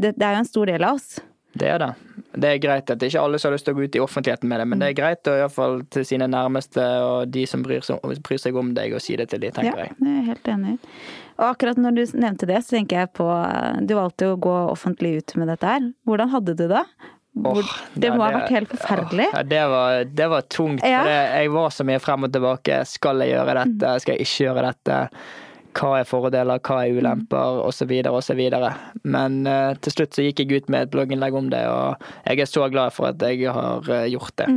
Det, 0.00 0.14
det 0.16 0.26
er 0.26 0.38
jo 0.38 0.44
en 0.44 0.48
stor 0.48 0.70
del 0.72 0.86
av 0.86 0.96
oss. 1.00 1.18
Det 1.52 1.66
er 1.66 1.80
det. 1.82 1.90
Det 2.30 2.46
er 2.46 2.60
greit 2.62 2.90
at 2.92 3.00
det 3.00 3.08
er 3.08 3.10
ikke 3.10 3.22
alle 3.26 3.38
som 3.42 3.50
har 3.50 3.56
lyst 3.56 3.66
til 3.66 3.74
å 3.74 3.78
gå 3.80 3.86
ut 3.88 3.96
i 3.98 4.02
offentligheten 4.04 4.50
med 4.50 4.60
det, 4.62 4.66
men 4.70 4.82
det 4.82 4.90
er 4.90 4.98
greit 5.00 5.30
å 5.30 5.34
iallfall 5.34 5.80
til 5.90 6.04
sine 6.06 6.28
nærmeste 6.30 6.84
og 7.02 7.32
de 7.34 7.42
som 7.50 7.64
bryr 7.64 7.82
seg, 7.82 8.04
bryr 8.22 8.38
seg 8.38 8.58
om 8.60 8.70
deg, 8.76 8.94
og 8.94 9.02
si 9.02 9.16
det 9.18 9.26
til 9.32 9.42
de, 9.42 9.50
tenker 9.56 9.72
ja, 9.72 9.88
jeg. 9.88 9.96
det 9.98 10.12
er 10.14 10.28
helt 10.28 10.50
enig. 10.54 10.76
Og 11.40 11.46
akkurat 11.48 11.80
når 11.80 11.96
du 11.96 12.02
nevnte 12.22 12.46
det, 12.46 12.60
så 12.62 12.76
tenker 12.76 13.02
jeg 13.02 13.10
på 13.16 13.26
Du 13.88 13.96
valgte 13.96 14.28
jo 14.28 14.36
å 14.36 14.42
gå 14.44 14.56
offentlig 14.70 15.16
ut 15.22 15.34
med 15.40 15.50
dette 15.50 15.72
her. 15.72 15.88
Hvordan 16.06 16.32
hadde 16.36 16.54
du 16.54 16.66
det? 16.70 16.84
Hvor, 17.40 17.60
oh, 17.62 17.76
det 17.94 18.10
må 18.12 18.24
ha 18.26 18.32
vært 18.34 18.52
helt 18.52 18.72
forferdelig. 18.74 19.28
Ja, 19.32 19.42
det 19.46 19.60
var, 19.70 20.00
det 20.04 20.26
var 20.32 20.48
tungt. 20.50 20.82
Ja. 20.84 21.02
For 21.02 21.10
det, 21.10 21.20
jeg 21.40 21.52
var 21.54 21.74
så 21.74 21.86
mye 21.88 22.00
frem 22.02 22.26
og 22.26 22.34
tilbake. 22.34 22.80
Skal 22.90 23.22
jeg 23.24 23.32
gjøre 23.32 23.54
dette? 23.62 23.94
Skal 24.02 24.16
jeg 24.16 24.26
ikke 24.26 24.48
gjøre 24.48 24.64
dette? 24.66 24.98
Hva 25.76 26.00
er 26.00 26.08
fordeler, 26.08 26.62
hva 26.66 26.80
er 26.84 26.96
ulemper, 26.98 27.60
osv., 27.66 27.92
osv. 28.10 28.40
Men 29.04 29.38
uh, 29.46 29.76
til 29.84 29.94
slutt 29.94 30.16
så 30.16 30.24
gikk 30.26 30.42
jeg 30.44 30.62
ut 30.62 30.72
med 30.72 30.86
et 30.86 30.92
blogginnlegg 30.94 31.36
om 31.38 31.50
det, 31.52 31.62
og 31.70 32.02
jeg 32.26 32.42
er 32.42 32.50
så 32.50 32.66
glad 32.72 32.96
for 32.96 33.12
at 33.12 33.22
jeg 33.22 33.46
har 33.54 33.86
eh, 33.90 34.08
gjort 34.10 34.34
det. 34.40 34.48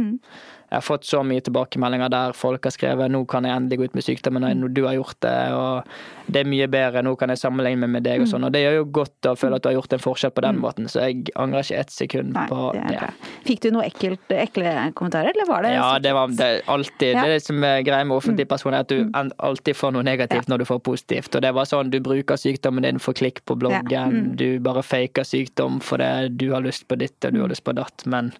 Jeg 0.73 0.79
har 0.79 0.85
fått 0.87 1.05
så 1.05 1.19
mye 1.21 1.41
tilbakemeldinger 1.45 2.09
der 2.09 2.31
folk 2.33 2.63
har 2.65 2.73
skrevet 2.73 3.11
'nå 3.11 3.27
kan 3.29 3.45
jeg 3.45 3.53
endelig 3.53 3.77
gå 3.77 3.85
ut 3.85 3.93
med 3.93 4.03
sykdommen 4.03 4.73
du 4.73 4.85
har 4.87 4.95
gjort 4.95 5.19
det', 5.21 5.53
og 5.53 5.83
'det 6.25 6.39
er 6.41 6.49
mye 6.49 6.67
bedre, 6.67 7.03
nå 7.03 7.15
kan 7.15 7.29
jeg 7.29 7.37
sammenligne 7.37 7.77
meg 7.77 7.89
med 7.89 8.03
deg', 8.03 8.21
og 8.21 8.27
sånn. 8.27 8.45
Og 8.45 8.51
det 8.51 8.63
gjør 8.63 8.77
jo 8.79 8.85
godt 8.85 9.21
å 9.29 9.35
føle 9.37 9.55
at 9.55 9.61
du 9.61 9.69
har 9.69 9.75
gjort 9.75 9.93
en 9.93 9.99
forskjell 9.99 10.31
på 10.33 10.41
den 10.41 10.57
måten, 10.57 10.87
så 10.89 11.05
jeg 11.05 11.29
angrer 11.35 11.61
ikke 11.61 11.77
ett 11.79 11.91
sekund 11.91 12.33
Nei, 12.33 12.47
på 12.47 12.73
det 12.73 12.87
det. 12.89 13.13
Fikk 13.45 13.59
du 13.61 13.69
noen 13.69 13.85
ekle 13.85 14.91
kommentarer, 14.95 15.29
eller 15.29 15.45
var 15.45 15.61
det 15.61 15.73
Ja, 15.73 15.99
det 15.99 16.13
var 16.13 16.27
det 16.27 16.61
alltid 16.65 17.13
Ja. 17.13 17.21
Mm. 17.21 17.29
Det 17.29 17.43
som 17.43 17.63
er 17.63 17.83
greia 17.83 18.03
med 18.03 18.17
offentlige 18.17 18.49
personer, 18.49 18.77
er 18.77 18.79
at 18.79 18.87
du 18.87 19.31
alltid 19.39 19.75
får 19.75 19.93
noe 19.93 20.03
negativt 20.03 20.47
når 20.47 20.57
du 20.57 20.65
får 20.65 20.79
positivt. 20.79 21.35
Og 21.35 21.41
det 21.41 21.53
var 21.53 21.65
sånn, 21.65 21.91
du 21.91 21.99
bruker 21.99 22.35
sykdommen 22.35 22.81
din 22.81 22.97
for 22.97 23.13
klikk 23.13 23.45
på 23.45 23.55
bloggen, 23.55 23.91
Ja. 23.91 24.05
Mm. 24.05 24.35
du 24.35 24.59
bare 24.59 24.81
faker 24.81 25.21
sykdom 25.23 25.79
fordi 25.79 26.35
du 26.35 26.51
har 26.51 26.61
lyst 26.61 26.87
på 26.87 26.97
ditt 26.97 27.23
og 27.25 27.33
du 27.33 27.41
har 27.41 27.49
lyst 27.49 27.63
på 27.63 27.75
datt, 27.75 28.07
men 28.07 28.33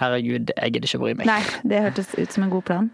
herregud, 0.00 0.50
jeg 0.56 0.72
gidder 0.74 0.88
ikke 0.88 1.00
å 1.00 1.04
bry 1.04 1.14
meg. 1.20 1.26
Nei, 1.30 1.42
det 1.70 1.82
hørtes 1.86 2.14
ut 2.18 2.32
som 2.32 2.44
en 2.46 2.50
god 2.50 2.64
plan. 2.68 2.90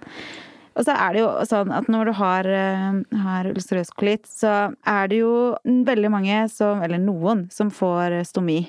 Og 0.77 0.85
så 0.85 0.93
er 0.93 1.15
det 1.17 1.21
jo 1.23 1.29
sånn 1.49 1.71
at 1.73 1.87
når 1.89 2.11
du 2.11 2.13
har, 2.19 2.45
eh, 2.53 2.97
har 3.23 3.45
ulcerøs 3.49 3.89
kolitt, 3.97 4.27
så 4.29 4.75
er 4.87 5.09
det 5.09 5.23
jo 5.23 5.57
veldig 5.65 6.11
mange 6.13 6.43
som, 6.53 6.83
eller 6.85 6.99
noen, 7.01 7.47
som 7.51 7.71
får 7.73 8.19
stomi. 8.29 8.67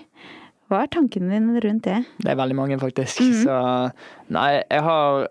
Hva 0.71 0.83
er 0.83 0.87
tankene 0.91 1.31
dine 1.35 1.59
rundt 1.63 1.83
det? 1.83 1.97
Det 2.23 2.31
er 2.31 2.39
veldig 2.39 2.55
mange, 2.55 2.77
faktisk. 2.79 3.19
Mhm. 3.23 3.43
Så 3.43 3.91
nei, 4.29 4.63
jeg 4.69 4.81
har 4.83 5.27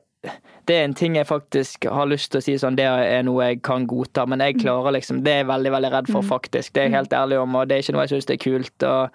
Det 0.66 0.75
er 0.75 0.84
en 0.84 0.94
ting 0.94 1.14
jeg 1.14 1.26
faktisk 1.28 1.84
har 1.88 2.06
lyst 2.10 2.32
til 2.32 2.40
å 2.40 2.42
si 2.42 2.54
sånn, 2.58 2.75
det 2.75 2.82
er 2.84 3.22
noe 3.22 3.44
jeg 3.52 3.62
kan 3.62 3.86
godta, 3.86 4.26
men 4.26 4.40
Mhm. 4.40 4.46
jeg 4.46 4.58
klarer 4.64 4.92
liksom 4.96 5.22
Det 5.22 5.30
er 5.32 5.44
jeg 5.44 5.46
veldig, 5.46 5.70
veldig 5.70 5.92
redd 5.92 6.08
for, 6.10 6.22
faktisk. 6.22 6.72
Det 6.72 6.82
er 6.82 6.88
jeg 6.88 6.92
helt 6.96 7.10
ærlig 7.10 7.40
om, 7.40 7.54
og 7.54 7.68
det 7.68 7.76
er 7.76 7.82
ikke 7.82 7.94
noe 7.94 8.06
jeg 8.08 8.10
syns 8.16 8.30
er 8.30 8.36
kult. 8.36 8.82
og 8.82 9.10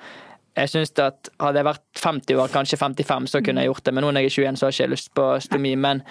jeg 0.58 0.70
synes 0.70 0.92
at 1.00 1.32
Hadde 1.40 1.62
jeg 1.62 1.68
vært 1.68 2.04
50 2.04 2.44
år, 2.44 2.52
kanskje 2.54 2.78
55, 2.78 3.32
så 3.32 3.42
kunne 3.46 3.64
jeg 3.64 3.72
gjort 3.72 3.86
det, 3.88 3.94
men 3.96 4.06
nå 4.06 4.12
når 4.12 4.26
jeg 4.26 4.32
er 4.32 4.38
21, 4.52 4.60
så 4.60 4.66
har 4.68 4.72
jeg 4.76 4.86
ikke 4.86 4.94
lyst 4.96 5.12
på 5.18 5.26
stomi. 5.42 5.74
Men 5.76 6.04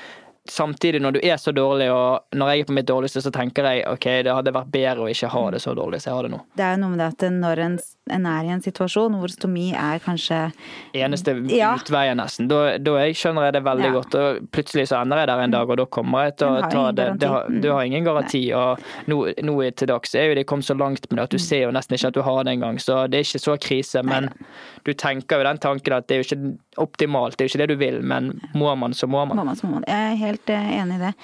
samtidig, 0.48 1.00
når 1.02 1.16
du 1.16 1.20
er 1.22 1.36
så 1.36 1.52
dårlig, 1.52 1.90
og 1.92 2.36
når 2.36 2.50
jeg 2.50 2.60
er 2.60 2.68
på 2.70 2.76
mitt 2.78 2.88
dårligste, 2.88 3.22
så 3.22 3.32
tenker 3.34 3.68
jeg 3.68 3.84
ok, 3.88 4.06
det 4.26 4.34
hadde 4.34 4.54
vært 4.56 4.72
bedre 4.72 5.04
å 5.04 5.10
ikke 5.12 5.30
ha 5.34 5.44
det 5.54 5.62
så 5.62 5.74
dårlig 5.76 6.00
som 6.00 6.10
jeg 6.10 6.16
har 6.16 6.28
det 6.28 6.32
nå. 6.34 6.40
Det 6.56 6.66
er 6.66 6.76
jo 6.76 6.82
noe 6.82 6.94
med 6.94 7.02
det 7.02 7.08
at 7.12 7.26
når 7.36 7.64
en, 7.66 7.78
en 8.10 8.26
er 8.26 8.44
i 8.44 8.52
en 8.54 8.60
situasjon 8.64 9.16
hvor 9.20 9.30
stomi 9.32 9.70
er 9.74 9.98
kanskje 10.04 10.52
Eneste 10.94 11.34
Ja. 11.50 11.74
utveien, 11.78 12.16
nesten. 12.18 12.48
Da, 12.48 12.76
da 12.78 12.96
jeg 13.04 13.14
skjønner 13.14 13.46
jeg 13.48 13.52
det 13.54 13.62
veldig 13.64 13.84
Ja. 13.88 13.92
godt. 13.92 14.14
Og 14.14 14.50
plutselig 14.50 14.88
så 14.90 15.00
ender 15.02 15.18
jeg 15.22 15.28
der 15.28 15.40
en 15.44 15.50
dag, 15.50 15.70
og 15.70 15.76
da 15.76 15.86
kommer 15.86 16.24
jeg 16.24 16.36
til 16.38 16.48
å 16.48 16.70
ta 16.70 16.90
det. 16.92 17.18
det 17.20 17.28
har, 17.28 17.46
Mm. 17.48 17.60
du 17.62 17.68
har 17.72 17.82
ingen 17.84 18.04
garanti. 18.04 18.52
Og 18.54 18.78
nå, 19.08 19.34
nå 19.42 19.74
til 19.76 19.88
dags 19.88 20.14
er 20.14 20.28
jo 20.28 20.34
de 20.34 20.44
kommet 20.44 20.64
så 20.64 20.76
langt 20.76 21.06
med 21.10 21.18
det 21.18 21.22
at 21.24 21.30
du 21.30 21.36
Mm. 21.38 21.46
ser 21.48 21.60
jo 21.66 21.70
nesten 21.70 21.94
ikke 21.96 22.08
at 22.08 22.14
du 22.14 22.22
har 22.22 22.44
det 22.44 22.52
engang. 22.58 22.76
Så 22.78 23.08
det 23.10 23.18
er 23.18 23.24
ikke 23.24 23.40
så 23.40 23.58
krise. 23.60 24.02
Men 24.04 24.28
du 24.84 24.92
tenker 24.94 25.38
jo 25.38 25.44
den 25.44 25.58
tanken 25.58 25.92
at 25.96 26.06
det 26.08 26.16
er 26.16 26.22
jo 26.22 26.26
ikke 26.36 26.58
optimalt, 26.78 27.36
det 27.36 27.44
er 27.44 27.48
jo 27.48 27.52
ikke 27.58 27.66
det 27.66 27.68
du 27.68 27.76
vil, 27.76 28.02
men 28.02 28.40
må 28.54 28.76
man, 28.78 28.92
så 28.92 29.06
må 29.08 29.26
man. 29.26 29.36
Må 29.36 29.44
man, 29.44 29.56
så 29.56 29.64
må 29.68 29.72
man. 29.74 29.84
Jeg 29.86 30.12
er 30.12 30.16
helt 30.16 30.50
eh, 30.50 30.70
enig 30.80 30.94
i 30.96 31.02
det. 31.04 31.14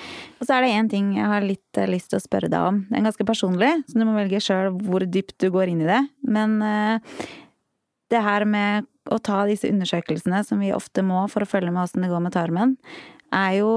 Og 0.40 0.46
så 0.46 0.56
er 0.56 0.60
det 0.66 0.70
én 0.76 0.90
ting 0.90 1.14
jeg 1.16 1.24
har 1.24 1.40
litt 1.40 1.78
eh, 1.78 1.86
lyst 1.86 2.10
til 2.12 2.18
å 2.20 2.24
spørre 2.26 2.50
deg 2.52 2.60
om. 2.60 2.86
Det 2.90 2.98
er 2.98 3.06
ganske 3.06 3.26
personlig, 3.28 3.70
så 3.88 3.94
du 4.00 4.04
må 4.04 4.14
velge 4.18 4.40
sjøl 4.42 4.70
hvor 4.86 5.00
dypt 5.00 5.38
du 5.38 5.50
går 5.54 5.68
inn 5.72 5.80
i 5.82 5.88
det. 5.88 6.02
Men 6.26 6.60
eh, 6.62 6.75
det 8.12 8.23
her 8.23 8.45
med 8.47 8.87
å 9.11 9.18
ta 9.23 9.45
disse 9.49 9.68
undersøkelsene 9.71 10.42
som 10.47 10.61
vi 10.62 10.73
ofte 10.75 11.02
må 11.06 11.25
for 11.30 11.45
å 11.45 11.49
følge 11.49 11.73
med 11.75 11.85
åssen 11.85 12.02
det 12.04 12.11
går 12.11 12.23
med 12.25 12.35
tarmen, 12.35 12.76
er 13.35 13.56
jo 13.61 13.71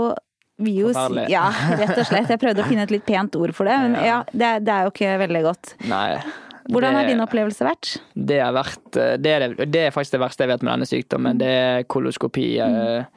jo 0.59 0.89
ja, 1.31 1.45
rett 1.79 1.95
og 1.95 2.03
slett. 2.09 2.27
Jeg 2.33 2.39
prøvde 2.41 2.65
å 2.65 2.67
finne 2.67 2.83
et 2.83 2.91
litt 2.91 3.05
pent 3.07 3.35
ord 3.39 3.53
for 3.55 3.69
det, 3.69 3.77
men 3.79 3.93
Ja. 4.03 4.17
det, 4.33 4.49
det 4.67 4.73
er 4.73 4.87
jo 4.87 4.91
ikke 4.91 5.13
veldig 5.21 5.43
godt. 5.45 5.75
Nei. 5.87 6.19
Hvordan 6.69 6.95
har 6.95 7.07
din 7.09 7.21
opplevelse 7.23 7.65
vært? 7.65 7.95
Det 8.13 8.39
har 8.43 8.53
vært 8.53 8.93
det 8.93 9.31
er, 9.31 9.45
det, 9.47 9.67
det 9.73 9.87
er 9.87 9.93
faktisk 9.93 10.15
det 10.15 10.21
verste 10.21 10.45
jeg 10.45 10.51
vet 10.51 10.63
med 10.65 10.71
denne 10.75 10.87
sykdommen. 10.89 11.39
Det 11.41 11.49
er 11.49 11.85
koloskopi 11.89 12.45
mm. 12.61 13.15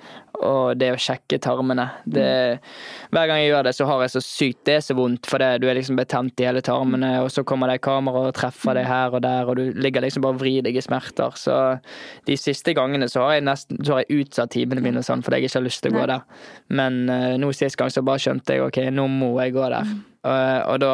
og 0.49 0.79
det 0.81 0.89
å 0.95 1.01
sjekke 1.01 1.39
tarmene. 1.43 1.85
Det, 2.05 2.25
hver 3.13 3.29
gang 3.29 3.43
jeg 3.43 3.51
gjør 3.51 3.67
det, 3.69 3.75
så 3.77 3.89
har 3.91 4.05
jeg 4.05 4.15
så 4.15 4.23
sykt 4.25 4.63
Det 4.69 4.77
er 4.79 4.85
så 4.87 4.97
vondt, 4.97 5.29
for 5.29 5.43
det, 5.43 5.51
du 5.63 5.69
er 5.69 5.77
liksom 5.77 5.99
betent 6.01 6.41
i 6.41 6.47
hele 6.49 6.63
tarmene, 6.65 7.11
og 7.25 7.29
så 7.35 7.45
kommer 7.49 7.69
det 7.69 7.83
kamera 7.85 8.27
og 8.31 8.37
treffer 8.39 8.79
deg 8.79 8.89
her 8.89 9.17
og 9.19 9.25
der, 9.27 9.51
og 9.51 9.61
du 9.61 9.83
ligger 9.85 10.07
liksom 10.07 10.25
bare 10.25 10.39
og 10.39 10.41
vrir 10.41 10.65
deg 10.65 10.79
i 10.79 10.85
smerter. 10.85 11.37
Så 11.37 11.59
de 12.29 12.39
siste 12.41 12.73
gangene 12.79 13.11
så 13.13 13.27
har 13.27 13.37
jeg 13.37 13.49
nesten 13.51 13.83
så 13.83 13.99
har 13.99 14.07
jeg 14.07 14.23
utsatt 14.23 14.55
timene 14.57 14.85
mine 14.85 15.05
sånn 15.05 15.25
fordi 15.25 15.43
jeg 15.43 15.51
ikke 15.51 15.61
har 15.61 15.69
lyst 15.69 15.85
til 15.85 15.93
å 15.93 15.99
gå 15.99 16.07
der. 16.15 16.25
Men 16.73 17.03
eh, 17.13 17.35
nå 17.41 17.53
sist 17.57 17.77
gang 17.81 17.93
så 17.93 18.05
bare 18.07 18.23
skjønte 18.23 18.57
jeg 18.57 18.65
ok, 18.65 18.81
nå 18.95 19.07
må 19.13 19.35
jeg 19.43 19.55
gå 19.59 19.69
der. 19.69 19.93
Og, 20.25 20.67
og 20.71 20.77
da 20.81 20.91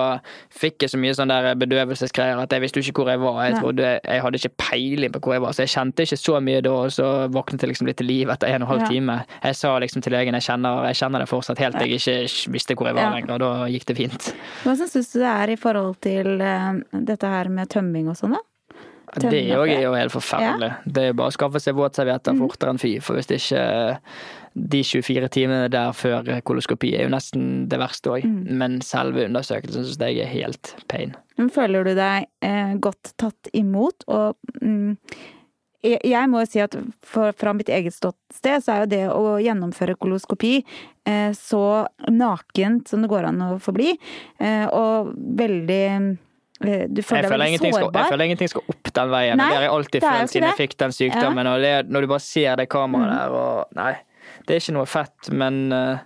fikk 0.57 0.81
jeg 0.87 0.91
så 0.95 0.99
mye 1.01 1.13
sånn 1.13 1.29
der 1.29 1.51
bedøvelsesgreier 1.61 2.39
at 2.41 2.55
jeg 2.55 2.63
visste 2.65 2.81
ikke 2.81 3.03
hvor 3.03 3.11
jeg 3.13 3.21
var. 3.21 3.41
Jeg 3.45 3.59
trodde, 3.61 3.91
jeg 4.01 4.23
hadde 4.25 4.41
ikke 4.41 4.55
peiling 4.65 5.13
på 5.13 5.21
hvor 5.21 5.35
jeg 5.37 5.43
var, 5.45 5.53
så 5.53 5.67
jeg 5.67 5.73
kjente 5.75 6.07
ikke 6.07 6.17
så 6.23 6.39
mye 6.41 6.63
da, 6.65 6.71
og 6.73 6.95
så 6.97 7.09
våknet 7.35 7.61
jeg 7.67 7.69
liksom 7.75 7.91
litt 7.91 7.99
til 8.01 8.09
liv 8.09 8.33
etter 8.33 8.49
en 8.55 8.63
og 8.65 8.69
en 8.69 8.73
halv 8.73 8.83
Ja. 8.87 8.89
time. 8.89 9.19
Jeg 9.45 9.57
sa 9.61 9.75
liksom 9.79 10.03
til 10.03 10.13
legen 10.17 10.33
jeg 10.39 10.47
kjenner, 10.49 10.85
jeg 10.89 10.97
kjenner 11.03 11.19
det 11.25 11.29
fortsatt 11.29 11.59
helt 11.59 11.77
til 11.79 11.89
jeg 11.93 12.01
ikke 12.01 12.53
visste 12.57 12.75
hvor 12.79 12.87
jeg 12.89 12.95
var 12.97 13.03
Ja. 13.03 13.15
lenger, 13.19 13.35
og 13.37 13.41
da 13.41 13.53
gikk 13.69 13.85
det 13.93 13.97
fint. 14.01 14.33
Hva 14.65 14.77
syns 14.81 15.13
du 15.13 15.19
det 15.21 15.29
er 15.29 15.51
i 15.53 15.57
forhold 15.57 16.01
til 16.01 16.41
eh, 16.41 16.73
dette 16.93 17.27
her 17.29 17.49
med 17.53 17.69
tømming 17.69 18.09
og 18.09 18.17
sånn, 18.17 18.33
da? 18.33 18.41
Det 19.19 19.25
òg 19.57 19.65
det. 19.69 19.77
er 19.79 19.83
jo 19.87 19.95
helt 19.97 20.13
forferdelig. 20.13 20.73
Det 20.85 21.03
er 21.03 21.07
jo 21.09 21.15
bare 21.17 21.31
å 21.31 21.33
skaffe 21.33 21.61
seg 21.65 21.75
våtservietter 21.75 22.33
Mhm. 22.35 22.39
fortere 22.45 22.71
enn 22.75 22.79
fy, 22.81 22.99
for 23.01 23.17
hvis 23.17 23.27
det 23.27 23.39
ikke 23.41 23.63
eh, 23.93 23.97
de 24.59 24.83
24 24.85 25.29
timene 25.35 25.71
der 25.73 25.95
før 25.97 26.27
koloskopi 26.47 26.91
er 26.99 27.07
jo 27.07 27.15
nesten 27.15 27.69
det 27.71 27.79
verste 27.81 28.11
òg. 28.17 28.27
Mm. 28.27 28.45
Men 28.61 28.79
selve 28.85 29.25
undersøkelsen 29.29 29.87
syns 29.87 29.99
jeg 30.03 30.21
er 30.25 30.31
helt 30.33 30.75
pain. 30.91 31.15
Men 31.39 31.51
føler 31.55 31.87
du 31.87 31.95
deg 31.99 32.27
eh, 32.43 32.75
godt 32.83 33.13
tatt 33.23 33.51
imot? 33.57 34.03
Og 34.11 34.35
mm, 34.63 34.97
jeg, 35.87 36.01
jeg 36.11 36.29
må 36.33 36.43
jo 36.43 36.51
si 36.51 36.63
at 36.65 36.75
for, 37.07 37.31
fra 37.39 37.53
mitt 37.55 37.71
eget 37.71 37.95
ståsted 37.95 38.65
så 38.65 38.75
er 38.75 38.81
jo 38.83 38.91
det 38.91 39.03
å 39.15 39.37
gjennomføre 39.43 39.95
koloskopi 40.03 40.57
eh, 41.07 41.31
så 41.39 41.63
nakent 42.11 42.91
som 42.91 43.05
det 43.05 43.11
går 43.13 43.29
an 43.31 43.45
å 43.47 43.53
forbli, 43.63 43.93
eh, 44.43 44.65
og 44.75 45.13
veldig 45.39 45.85
du 46.59 46.67
Du 46.91 46.99
Jeg 46.99 47.05
føler 47.07 47.23
deg 47.23 47.31
føler, 47.31 47.39
veldig 47.39 47.59
sårbar. 47.71 47.71
skal, 47.71 48.01
jeg 48.03 48.11
føler 48.11 48.25
ingenting 48.27 48.49
skal 48.51 48.63
opp 48.73 48.89
den 48.97 49.11
veien. 49.13 49.39
Nei, 49.39 49.45
det 49.47 49.55
har 49.55 49.63
jeg 49.63 49.71
alltid 49.77 50.03
følt 50.03 50.33
siden 50.33 50.47
jeg 50.49 50.59
fikk 50.59 50.73
den 50.83 50.95
sykdommen. 50.97 51.47
Og 51.47 51.61
det, 51.63 51.71
når 51.87 52.03
du 52.03 52.09
bare 52.11 52.25
ser 52.25 52.57
det 52.59 52.65
kameraet 52.73 53.13
Mm. 53.13 53.15
der 53.15 53.37
og 53.39 53.77
Nei, 53.79 53.93
det 54.49 54.57
er 54.57 54.63
ikke 54.65 54.75
noe 54.79 54.89
fett, 54.89 55.29
men 55.37 55.59
eh, 55.77 55.99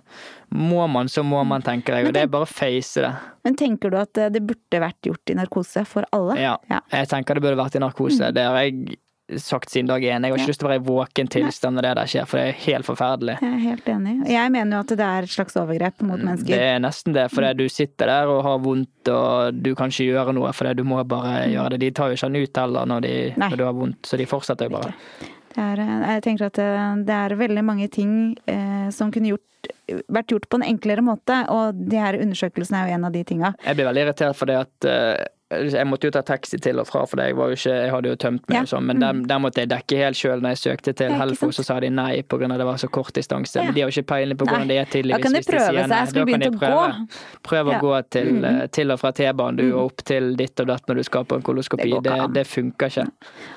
må 0.53 0.83
man, 0.91 1.07
så 1.09 1.23
må 1.25 1.39
man, 1.47 1.63
tenker 1.65 1.95
jeg. 1.97 2.09
Og 2.11 2.13
det 2.17 2.25
er 2.25 2.33
bare 2.33 2.45
å 2.45 2.51
face 2.51 3.01
det. 3.05 3.13
Men 3.47 3.55
tenker 3.59 3.89
du 3.93 3.97
at 4.01 4.19
eh, 4.19 4.29
det 4.35 4.43
burde 4.45 4.83
vært 4.83 5.07
gjort 5.09 5.31
i 5.33 5.37
narkose 5.39 5.85
for 5.89 6.05
alle? 6.13 6.35
Ja. 6.41 6.57
Ja. 6.69 6.81
Jeg 6.91 7.09
tenker 7.15 7.39
det 7.39 7.45
burde 7.47 7.57
vært 7.63 7.79
i 7.79 7.81
narkose. 7.83 8.29
Det 8.35 8.43
har 8.45 8.59
jeg 8.67 8.99
sagt 9.39 9.71
siden 9.71 9.87
dag 9.87 10.03
én. 10.03 10.19
Jeg 10.27 10.33
har 10.33 10.37
ikke 10.37 10.43
Ja. 10.43 10.51
lyst 10.51 10.59
til 10.59 10.67
å 10.67 10.71
være 10.73 10.81
i 10.81 10.85
våken 10.85 11.29
tilstand 11.31 11.77
når 11.79 11.85
det 11.87 11.93
der 11.95 12.09
skjer, 12.11 12.25
for 12.27 12.37
det 12.37 12.47
er 12.51 12.57
helt 12.67 12.85
forferdelig. 12.85 13.37
Jeg 13.41 13.53
er 13.55 13.61
helt 13.63 13.85
enig. 13.95 14.15
Jeg 14.29 14.51
mener 14.51 14.75
jo 14.75 14.81
at 14.83 14.87
det 14.99 15.05
er 15.07 15.23
et 15.23 15.29
slags 15.31 15.55
overgrep 15.57 16.01
mot 16.03 16.19
mennesker. 16.19 16.51
Det 16.51 16.59
er 16.75 16.79
nesten 16.83 17.13
det, 17.15 17.29
fordi 17.31 17.53
du 17.63 17.69
sitter 17.71 18.11
der 18.11 18.27
og 18.27 18.43
har 18.43 18.59
vondt, 18.59 19.07
og 19.09 19.63
du 19.63 19.71
kan 19.79 19.87
ikke 19.95 20.09
gjøre 20.11 20.35
noe 20.35 20.51
fordi 20.53 20.75
du 20.75 20.83
må 20.83 20.99
bare 21.07 21.47
gjøre 21.49 21.69
det. 21.73 21.79
De 21.87 21.91
tar 21.95 22.11
jo 22.11 22.19
ikke 22.19 22.27
han 22.29 22.35
ut 22.43 22.57
heller 22.65 22.85
når, 22.91 23.01
de, 23.07 23.15
når 23.39 23.57
du 23.57 23.63
har 23.63 23.73
vondt, 23.79 24.01
så 24.11 24.19
de 24.19 24.25
fortsetter 24.29 24.67
jo 24.69 24.75
bare. 24.75 24.93
Det 25.23 25.42
er, 25.59 25.81
eh, 25.83 26.05
jeg 26.15 26.23
tenker 26.27 26.49
at 26.49 26.59
det, 26.59 26.69
det 27.07 27.17
er 27.17 27.37
veldig 27.39 27.63
mange 27.65 27.89
ting 27.93 28.13
eh, 28.49 28.87
som 28.93 29.11
kunne 29.13 29.33
gjort, 29.33 29.71
vært 30.11 30.33
gjort 30.33 30.49
på 30.49 30.59
en 30.59 30.67
enklere 30.67 31.05
måte, 31.05 31.37
og 31.53 31.77
de 31.77 31.99
her 31.99 32.17
undersøkelsene 32.19 32.81
er 32.81 32.91
jo 32.91 32.97
en 32.97 33.07
av 33.09 33.15
de 33.15 33.23
tinga. 33.27 33.53
Jeg 33.63 33.79
blir 33.79 33.89
veldig 33.89 34.05
irritert 34.07 34.39
fordi 34.39 34.57
at 34.59 34.89
eh, 34.89 35.25
jeg 35.73 35.87
måtte 35.87 36.07
jo 36.09 36.11
ta 36.15 36.21
taxi 36.25 36.57
til 36.61 36.79
og 36.81 36.87
fra, 36.89 37.03
for 37.09 37.21
jeg, 37.21 37.35
var 37.37 37.51
jo 37.51 37.57
ikke, 37.57 37.73
jeg 37.83 37.91
hadde 37.93 38.09
jo 38.11 38.15
tømt 38.15 38.47
meg, 38.49 38.57
Ja. 38.57 38.63
sånn, 38.69 38.85
men 38.89 38.99
der, 38.99 39.13
der 39.29 39.39
måtte 39.43 39.61
jeg 39.63 39.69
dekke 39.71 39.97
helt 40.03 40.17
sjøl 40.19 40.41
når 40.43 40.55
jeg 40.55 40.61
søkte 40.63 40.93
til 40.95 41.11
Helfo, 41.19 41.51
så 41.55 41.63
sa 41.65 41.79
de 41.79 41.89
nei 41.89 42.21
pga. 42.23 42.47
det 42.57 42.65
var 42.65 42.77
så 42.81 42.89
kort 42.89 43.13
distanse. 43.13 43.55
Ja. 43.59 43.65
Men 43.65 43.73
de 43.75 43.81
har 43.81 43.89
jo 43.91 44.01
ikke 44.01 44.07
peiling 44.13 44.37
på 44.37 44.45
hvordan 44.47 44.67
Nei. 44.67 44.73
det 44.73 44.77
er 44.81 44.89
tidligvis. 44.91 45.21
Da 45.21 45.23
kan 45.23 45.33
de 45.33 45.41
prøve 45.47 45.65
seg. 45.65 45.93
Jeg 45.93 46.07
skulle 46.11 46.25
begynt 46.25 46.47
å 46.47 46.59
prøve, 46.59 46.87
gå. 46.91 47.21
prøve 47.49 47.73
å 47.73 47.79
gå 47.81 47.93
til, 48.09 48.45
eh, 48.45 48.67
til 48.67 48.91
og 48.91 48.99
fra 48.99 49.11
T-banen, 49.11 49.57
du, 49.57 49.65
og 49.73 49.91
opp 49.91 50.03
til 50.05 50.35
ditt 50.39 50.59
og 50.59 50.67
datt 50.67 50.87
når 50.87 50.95
du 50.95 51.03
skal 51.03 51.25
på 51.25 51.35
en 51.39 51.41
koloskopi. 51.45 51.89
Det 51.89 52.03
Det, 52.03 52.33
det 52.33 52.45
funker 52.47 52.87
ikke. 52.91 53.07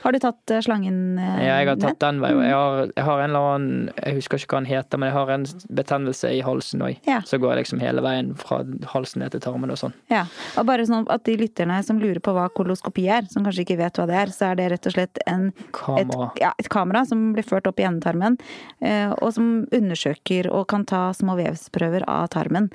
Har 0.02 0.12
du 0.12 0.18
tatt 0.18 0.50
eh, 0.50 0.60
slangen 0.60 1.14
ned? 1.16 1.42
Ja, 1.44 1.58
jeg 1.60 1.68
har 1.68 1.76
tatt 1.76 1.98
den 2.00 2.20
veien. 2.20 2.42
Jeg 2.46 2.52
har, 2.54 2.86
jeg 2.96 3.04
har 3.04 3.20
en 3.24 3.30
eller 3.30 3.50
annen 3.56 3.90
Jeg 4.04 4.14
husker 4.20 4.38
ikke 4.38 4.56
hva 4.56 4.60
den 4.64 4.70
heter, 4.70 4.98
men 4.98 5.08
jeg 5.10 5.16
har 5.16 5.30
en 5.34 5.46
betennelse 5.80 6.30
i 6.36 6.40
halsen 6.46 6.82
òg. 6.86 7.00
Så 7.26 7.38
går 7.42 7.54
jeg 7.56 7.64
liksom 7.64 7.80
hele 7.80 8.02
veien 8.04 8.34
fra 8.38 8.62
halsen 8.92 9.22
ned 9.22 9.32
til 9.34 9.40
tarmen 9.40 9.70
og 9.70 9.78
sånn. 9.80 9.92
Ja. 10.10 10.24
Og 10.56 10.66
bare 10.66 10.86
sånn 10.86 11.06
at 11.10 11.24
de 11.24 11.36
lytterne 11.36 11.78
som 11.86 12.00
lurer 12.02 12.20
på 12.22 12.34
hva 12.36 12.48
koloskopi 12.54 13.06
er, 13.12 13.26
som 13.30 13.46
kanskje 13.46 13.64
ikke 13.64 13.78
vet 13.80 13.98
hva 13.98 14.06
det 14.10 14.18
er, 14.20 14.32
så 14.34 14.50
er 14.50 14.58
det 14.58 14.68
rett 14.74 14.88
og 14.90 14.96
slett 14.96 15.20
en, 15.26 15.48
et, 15.50 15.74
Kamera. 15.76 16.30
ja, 16.42 16.52
et 16.58 16.70
kamera 16.72 17.04
som 17.08 17.28
blir 17.36 17.46
ført 17.46 17.68
opp 17.70 17.80
i 17.82 17.86
endetarmen, 17.88 18.38
eh, 18.84 19.12
og 19.16 19.34
som 19.36 19.50
undersøker 19.74 20.50
og 20.52 20.66
kan 20.72 20.86
ta 20.88 21.08
små 21.16 21.38
vevsprøver 21.40 22.06
av 22.10 22.30
tarmen 22.34 22.70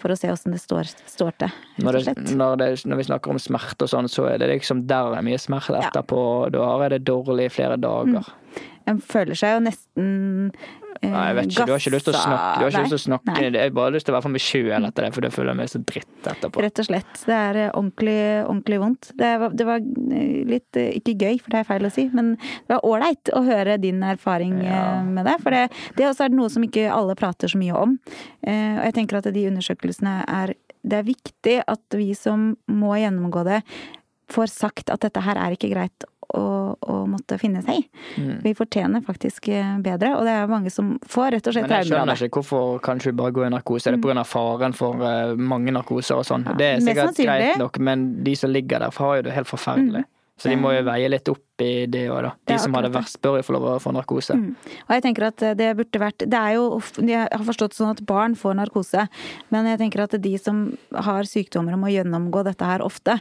for 0.00 0.12
å 0.12 0.18
se 0.18 0.28
åssen 0.28 0.52
det 0.52 0.60
står, 0.60 0.90
står 1.08 1.36
til, 1.40 1.52
Når, 1.80 2.00
det, 2.04 2.14
når, 2.36 2.56
det, 2.60 2.70
når 2.84 3.00
vi 3.00 3.08
snakker 3.08 3.32
om 3.32 3.40
smerte 3.40 3.86
og 3.86 3.92
sånn, 3.92 4.10
så 4.12 4.28
er 4.28 4.42
det 4.42 4.50
liksom 4.52 4.84
der 4.90 5.16
er 5.16 5.24
mye 5.24 5.40
smerte 5.40 5.78
etterpå. 5.80 6.20
Ja. 6.46 6.54
Da 6.58 6.66
har 6.74 6.84
jeg 6.84 6.98
det 6.98 7.04
dårlig 7.08 7.48
i 7.48 7.54
flere 7.54 7.78
dager. 7.80 8.28
En 8.90 9.00
føler 9.00 9.38
seg 9.38 9.54
jo 9.54 9.62
nesten 9.64 10.50
Nei, 11.02 11.22
jeg 11.28 11.36
vet 11.36 11.48
ikke, 11.50 11.64
Du 11.66 11.72
har 11.74 11.80
ikke 11.82 11.92
lyst 11.94 12.06
til 12.08 12.14
å 12.14 12.20
snakke. 12.20 12.52
Du 12.58 12.64
har 12.64 12.70
ikke 12.70 12.82
lyst 12.84 12.94
til 12.94 13.00
å 13.00 13.04
snakke. 13.04 13.32
Nei. 13.34 13.42
Jeg 13.50 13.60
har 13.64 13.74
bare 13.78 13.94
lyst 13.94 14.06
til 14.06 14.12
å 14.12 14.16
være 14.16 14.24
for 14.26 14.34
meg 14.34 14.44
sjøl 14.44 14.86
etter 14.88 15.06
det, 15.06 15.10
for 15.16 15.26
det 15.26 15.30
føler 15.34 15.50
jeg 15.52 15.58
meg 15.60 15.70
så 15.72 15.80
dritt 15.90 16.28
etterpå. 16.34 16.62
Rett 16.64 16.82
og 16.82 16.88
slett. 16.88 17.12
Det 17.24 17.38
er 17.38 17.58
eh, 17.64 17.70
ordentlig, 17.74 18.16
ordentlig 18.44 18.78
vondt. 18.84 19.10
Det 19.20 19.30
var, 19.42 19.56
det 19.60 19.66
var 19.68 19.80
eh, 19.84 20.36
litt 20.54 20.80
eh, 20.80 20.90
Ikke 21.00 21.16
gøy, 21.20 21.40
for 21.42 21.54
det 21.56 21.62
er 21.62 21.68
feil 21.72 21.88
å 21.88 21.92
si, 21.94 22.06
men 22.14 22.34
det 22.38 22.72
var 22.76 22.84
ålreit 22.88 23.32
å 23.34 23.42
høre 23.46 23.78
din 23.82 24.02
erfaring 24.06 24.60
Ja. 24.64 24.84
med 25.04 25.26
det. 25.26 25.36
For 25.42 25.50
det, 25.54 25.64
det 25.98 26.06
også 26.08 26.28
er 26.28 26.36
noe 26.36 26.52
som 26.52 26.64
ikke 26.66 26.86
alle 26.92 27.16
prater 27.18 27.50
så 27.50 27.58
mye 27.60 27.74
om. 27.74 27.98
Og 28.44 28.84
jeg 28.86 28.94
tenker 28.96 29.18
at 29.18 29.28
de 29.34 29.46
undersøkelsene 29.50 30.14
er 30.28 30.54
Det 30.84 30.98
er 30.98 31.06
viktig 31.06 31.58
at 31.66 31.96
vi 31.96 32.10
som 32.14 32.50
må 32.68 32.94
gjennomgå 33.00 33.44
det, 33.46 33.62
får 34.32 34.50
sagt 34.52 34.90
at 34.92 35.00
dette 35.04 35.20
her 35.24 35.36
er 35.40 35.54
ikke 35.56 35.70
greit 35.72 36.04
å, 36.28 36.44
å 36.78 36.96
måtte 37.10 37.38
finne 37.40 37.62
seg 37.64 37.82
i. 37.82 37.84
Mm. 38.20 38.38
Vi 38.44 38.54
fortjener 38.56 39.04
faktisk 39.04 39.48
eh, 39.52 39.76
bedre, 39.84 40.14
og 40.18 40.24
det 40.28 40.36
er 40.38 40.50
mange 40.50 40.72
som 40.72 40.94
får 41.10 41.36
rett 41.36 41.50
og 41.50 41.56
slett 41.56 41.68
Men 41.68 41.76
jeg 41.82 41.90
skjønner 41.92 42.24
ikke 42.28 42.42
hvorfor 42.42 42.80
kanskje 42.84 43.12
vi 43.12 43.18
bare 43.20 43.36
går 43.36 43.48
i 43.48 43.52
narkose. 43.56 43.90
Er 43.90 43.98
det 43.98 44.02
pga. 44.04 44.24
faren 44.28 44.76
for 44.76 45.04
eh, 45.04 45.36
mange 45.36 45.74
narkoser 45.74 46.20
og 46.20 46.26
sånn? 46.28 46.48
Ja, 46.48 46.58
Det 46.58 46.72
er 46.72 46.82
sikkert 46.88 47.22
greit 47.22 47.62
nok, 47.62 47.78
men 47.78 48.10
de 48.24 48.36
som 48.38 48.52
ligger 48.54 48.86
der, 48.86 48.94
har 48.94 49.20
jo 49.20 49.28
det 49.28 49.38
helt 49.38 49.50
forferdelig. 49.50 50.06
Så 50.34 50.50
de 50.50 50.56
må 50.58 50.72
jo 50.74 50.80
veie 50.82 51.06
litt 51.06 51.28
opp 51.30 51.62
i 51.62 51.86
det 51.86 52.08
òg, 52.10 52.24
da. 52.26 52.30
De 52.42 52.54
er 52.56 52.58
som 52.58 52.74
det. 52.74 52.90
verst, 52.90 53.20
bør 53.22 53.36
jo 53.38 53.44
få 53.46 53.54
lov 53.54 53.66
å 53.70 53.74
få 53.82 53.92
narkose. 53.94 54.34
Mm. 54.34 54.56
Og 54.82 54.94
jeg 54.96 55.04
tenker 55.04 55.28
at 55.28 55.44
det 55.60 55.68
burde 55.78 56.00
vært 56.02 56.24
Det 56.26 56.40
er 56.40 56.56
jo 56.56 56.80
Jeg 57.06 57.28
har 57.30 57.44
forstått 57.46 57.76
sånn 57.76 57.92
at 57.92 58.02
barn 58.08 58.34
får 58.38 58.58
narkose, 58.58 59.06
men 59.54 59.70
jeg 59.70 59.78
tenker 59.84 60.02
at 60.08 60.16
de 60.18 60.34
som 60.42 60.66
har 61.06 61.30
sykdommer 61.30 61.76
og 61.76 61.84
må 61.84 61.92
gjennomgå 61.94 62.42
dette 62.48 62.66
her 62.66 62.82
ofte, 62.82 63.20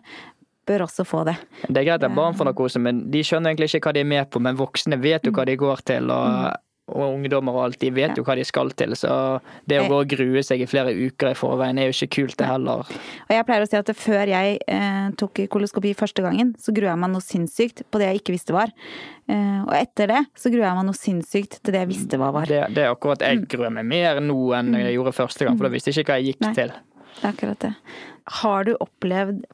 bør 0.68 0.86
også 0.88 1.06
få 1.08 1.24
det. 1.28 1.38
Det 1.68 1.78
er 1.84 1.90
greit 1.92 2.04
at 2.10 2.16
barn 2.16 2.36
får 2.38 2.50
narkose, 2.52 2.80
men 2.80 3.06
de 3.12 3.24
skjønner 3.26 3.52
egentlig 3.54 3.72
ikke 3.74 3.90
hva 3.90 3.94
de 3.98 4.04
er 4.06 4.12
med 4.14 4.30
på. 4.34 4.40
Men 4.44 4.60
voksne 4.60 5.00
vet 5.04 5.26
jo 5.28 5.32
hva 5.36 5.46
de 5.50 5.58
går 5.60 5.84
til, 5.94 6.12
og 6.14 6.54
og 6.94 7.14
ungdommer 7.16 7.56
og 7.56 7.62
alt, 7.64 7.78
de 7.80 7.88
vet 7.96 8.18
jo 8.20 8.26
hva 8.28 8.34
de 8.36 8.44
skal 8.44 8.68
til. 8.76 8.92
Så 9.00 9.08
det 9.72 9.78
å 9.80 9.86
gå 9.88 10.02
og 10.04 10.10
grue 10.12 10.42
seg 10.44 10.60
i 10.60 10.66
flere 10.68 10.92
uker 10.92 11.30
i 11.32 11.38
forveien 11.40 11.78
er 11.80 11.88
jo 11.88 11.94
ikke 11.96 12.10
kult, 12.18 12.36
det 12.42 12.50
heller. 12.50 12.84
Og 13.24 13.32
jeg 13.32 13.46
pleier 13.48 13.64
å 13.64 13.70
si 13.72 13.78
at 13.80 13.92
før 13.96 14.28
jeg 14.28 14.58
eh, 14.68 15.06
tok 15.18 15.40
koloskopi 15.50 15.94
første 15.96 16.26
gangen, 16.26 16.52
så 16.60 16.76
grua 16.76 16.92
jeg 16.92 17.00
meg 17.06 17.14
noe 17.16 17.24
sinnssykt 17.24 17.86
på 17.88 18.02
det 18.04 18.10
jeg 18.12 18.20
ikke 18.20 18.36
visste 18.36 18.52
var. 18.58 18.76
Eh, 19.32 19.62
og 19.64 19.72
etter 19.80 20.12
det 20.12 20.22
så 20.36 20.52
grua 20.52 20.68
jeg 20.68 20.80
meg 20.82 20.90
noe 20.92 21.00
sinnssykt 21.00 21.62
til 21.64 21.72
det 21.78 21.86
jeg 21.86 21.92
visste 21.96 22.20
hva 22.20 22.34
var. 22.36 22.52
Det, 22.52 22.60
det 22.76 22.84
er 22.84 22.92
akkurat 22.92 23.24
Jeg 23.32 23.46
gruer 23.56 23.72
meg 23.80 23.88
mer 23.88 24.20
nå 24.20 24.38
enn 24.60 24.76
jeg 24.84 24.98
gjorde 25.00 25.16
første 25.24 25.48
gang, 25.48 25.56
for 25.56 25.70
da 25.70 25.74
visste 25.80 25.96
jeg 25.96 26.04
ikke 26.04 26.18
hva 26.18 26.20
jeg 26.20 26.34
gikk 26.34 26.44
Mm. 26.44 26.50
Nei. 26.50 26.54
til. 26.60 26.76
Det 27.16 27.24
er 27.24 27.32
akkurat 27.32 27.64
det. 27.64 27.74
Har 28.44 28.68
du 28.68 28.76
opplevd 28.84 29.46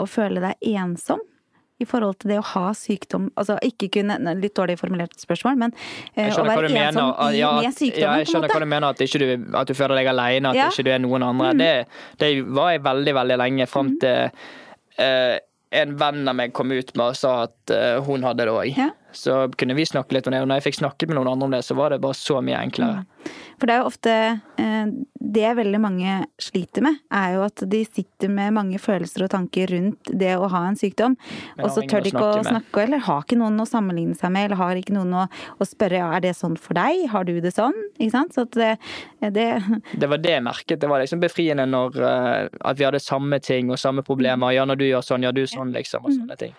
å 0.00 0.08
føle 0.10 0.42
deg 0.44 0.74
ensom? 0.74 1.22
I 1.82 1.86
forhold 1.90 2.20
til 2.22 2.30
det 2.30 2.36
å 2.38 2.44
ha 2.52 2.68
sykdom 2.78 3.24
Altså 3.34 3.56
ikke 3.66 3.88
kunne 3.96 4.14
Litt 4.38 4.54
dårlig 4.54 4.76
formulert 4.78 5.16
spørsmål, 5.18 5.56
men 5.58 5.72
uh, 5.74 6.28
å 6.30 6.44
være 6.46 6.68
ensom 6.70 7.08
i, 7.10 7.40
Ja, 7.40 7.48
med 7.58 7.74
sykdommen, 7.74 8.04
ja, 8.04 8.12
jeg 8.22 8.28
skjønner 8.30 8.52
hva 8.52 8.60
du 8.62 8.68
mener, 8.70 8.94
at, 8.94 9.02
ikke 9.02 9.20
du, 9.20 9.48
at 9.58 9.72
du 9.72 9.74
føler 9.74 9.98
deg 9.98 10.12
alene, 10.12 10.52
at 10.52 10.60
Ja. 10.60 10.68
Mm. 10.68 10.76
ikke 10.76 10.86
du 10.86 10.92
er 10.94 11.02
noen 11.02 11.26
andre. 11.26 11.50
Det, 11.58 11.72
det 12.22 12.30
var 12.46 12.76
jeg 12.76 12.84
veldig, 12.86 13.16
veldig 13.18 13.40
lenge 13.42 13.66
fram 13.70 13.90
til 14.02 14.30
uh, 15.02 15.34
en 15.74 15.96
venn 15.98 16.28
av 16.28 16.36
meg 16.38 16.52
kom 16.54 16.72
ut 16.72 16.92
med 16.94 17.04
og 17.04 17.16
sa 17.18 17.32
at 17.48 17.72
eh, 17.74 17.96
hun 18.06 18.24
hadde 18.26 18.46
det 18.46 18.52
òg. 18.52 18.76
Ja. 18.78 18.90
Så 19.14 19.44
kunne 19.58 19.76
vi 19.78 19.86
snakke 19.86 20.16
litt 20.16 20.28
om 20.30 20.34
det, 20.34 20.42
og 20.44 20.50
når 20.50 20.60
jeg 20.60 20.68
fikk 20.68 20.80
snakket 20.82 21.10
med 21.10 21.18
noen 21.18 21.32
andre 21.32 21.48
om 21.48 21.54
det, 21.56 21.62
så 21.66 21.76
var 21.78 21.94
det 21.94 22.00
bare 22.04 22.18
så 22.18 22.40
mye 22.44 22.60
enklere. 22.60 23.02
For 23.58 23.66
det 23.70 23.74
er 23.74 23.82
jo 23.82 23.88
ofte 23.88 24.12
eh, 24.60 24.86
Det 25.34 25.50
veldig 25.56 25.78
mange 25.80 26.14
sliter 26.42 26.82
med, 26.84 26.98
er 27.14 27.34
jo 27.36 27.44
at 27.46 27.62
de 27.70 27.80
sitter 27.86 28.28
med 28.30 28.52
mange 28.54 28.78
følelser 28.82 29.24
og 29.24 29.30
tanker 29.32 29.70
rundt 29.72 30.10
det 30.12 30.34
å 30.36 30.48
ha 30.52 30.60
en 30.68 30.76
sykdom, 30.76 31.14
og 31.58 31.70
så 31.72 31.84
tør 31.88 32.04
de 32.04 32.10
ikke 32.12 32.20
å 32.20 32.32
snakke 32.34 32.42
med. 32.42 32.50
snakke, 32.52 32.82
eller 32.84 33.02
har 33.06 33.24
ikke 33.24 33.38
noen 33.40 33.62
å 33.62 33.66
sammenligne 33.66 34.14
seg 34.18 34.34
med, 34.34 34.46
eller 34.48 34.60
har 34.60 34.76
ikke 34.80 34.94
noen 34.94 35.14
å, 35.22 35.24
å 35.58 35.66
spørre 35.66 36.02
ja, 36.02 36.10
er 36.18 36.20
det 36.26 36.34
sånn 36.36 36.58
for 36.60 36.76
deg, 36.76 37.06
har 37.10 37.24
du 37.24 37.32
det 37.40 37.54
sånn? 37.56 37.74
Ikke 37.96 38.12
sant? 38.14 38.34
Så 38.36 38.44
at 38.44 38.58
det, 38.58 38.70
det 39.34 39.48
Det 40.04 40.10
var 40.10 40.20
det 40.22 40.36
jeg 40.36 40.44
merket. 40.44 40.80
Det 40.82 40.90
var 40.90 41.00
liksom 41.02 41.22
befriende 41.24 41.66
når 41.70 41.98
eh, 42.04 42.48
at 42.60 42.78
vi 42.78 42.84
hadde 42.86 43.00
samme 43.02 43.40
ting 43.40 43.72
og 43.72 43.80
samme 43.80 44.04
problemer. 44.06 44.52
Ja, 44.54 44.66
når 44.68 44.82
du 44.82 44.86
gjør 44.90 45.06
sånn, 45.06 45.24
ja, 45.24 45.32
du 45.32 45.44
sånn, 45.48 45.72
liksom, 45.74 46.04
Mm. 46.04 46.06
og 46.10 46.12
sånne 46.18 46.36
ting. 46.36 46.54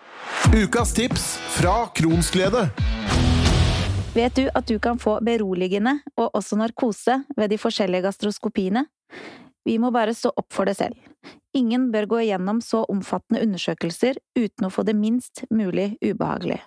Ukas 0.56 0.94
tips 0.96 1.26
fra 1.60 1.86
Kronsglede. 1.94 2.70
Vet 4.16 4.36
du 4.36 4.46
at 4.54 4.68
du 4.68 4.78
kan 4.80 4.96
få 4.96 5.18
beroligende 5.28 5.98
og 6.16 6.38
også 6.40 6.56
narkose 6.56 7.18
ved 7.36 7.50
de 7.52 7.58
forskjellige 7.60 8.06
gastroskopiene? 8.06 8.86
Vi 9.68 9.76
må 9.82 9.90
bare 9.92 10.14
stå 10.16 10.32
opp 10.40 10.54
for 10.56 10.70
det 10.70 10.78
selv. 10.80 10.96
Ingen 11.58 11.90
bør 11.92 12.08
gå 12.14 12.22
igjennom 12.24 12.62
så 12.64 12.86
omfattende 12.88 13.42
undersøkelser 13.44 14.16
uten 14.40 14.68
å 14.68 14.72
få 14.72 14.86
det 14.88 14.96
minst 14.96 15.44
mulig 15.52 15.98
ubehagelig. 16.00 16.62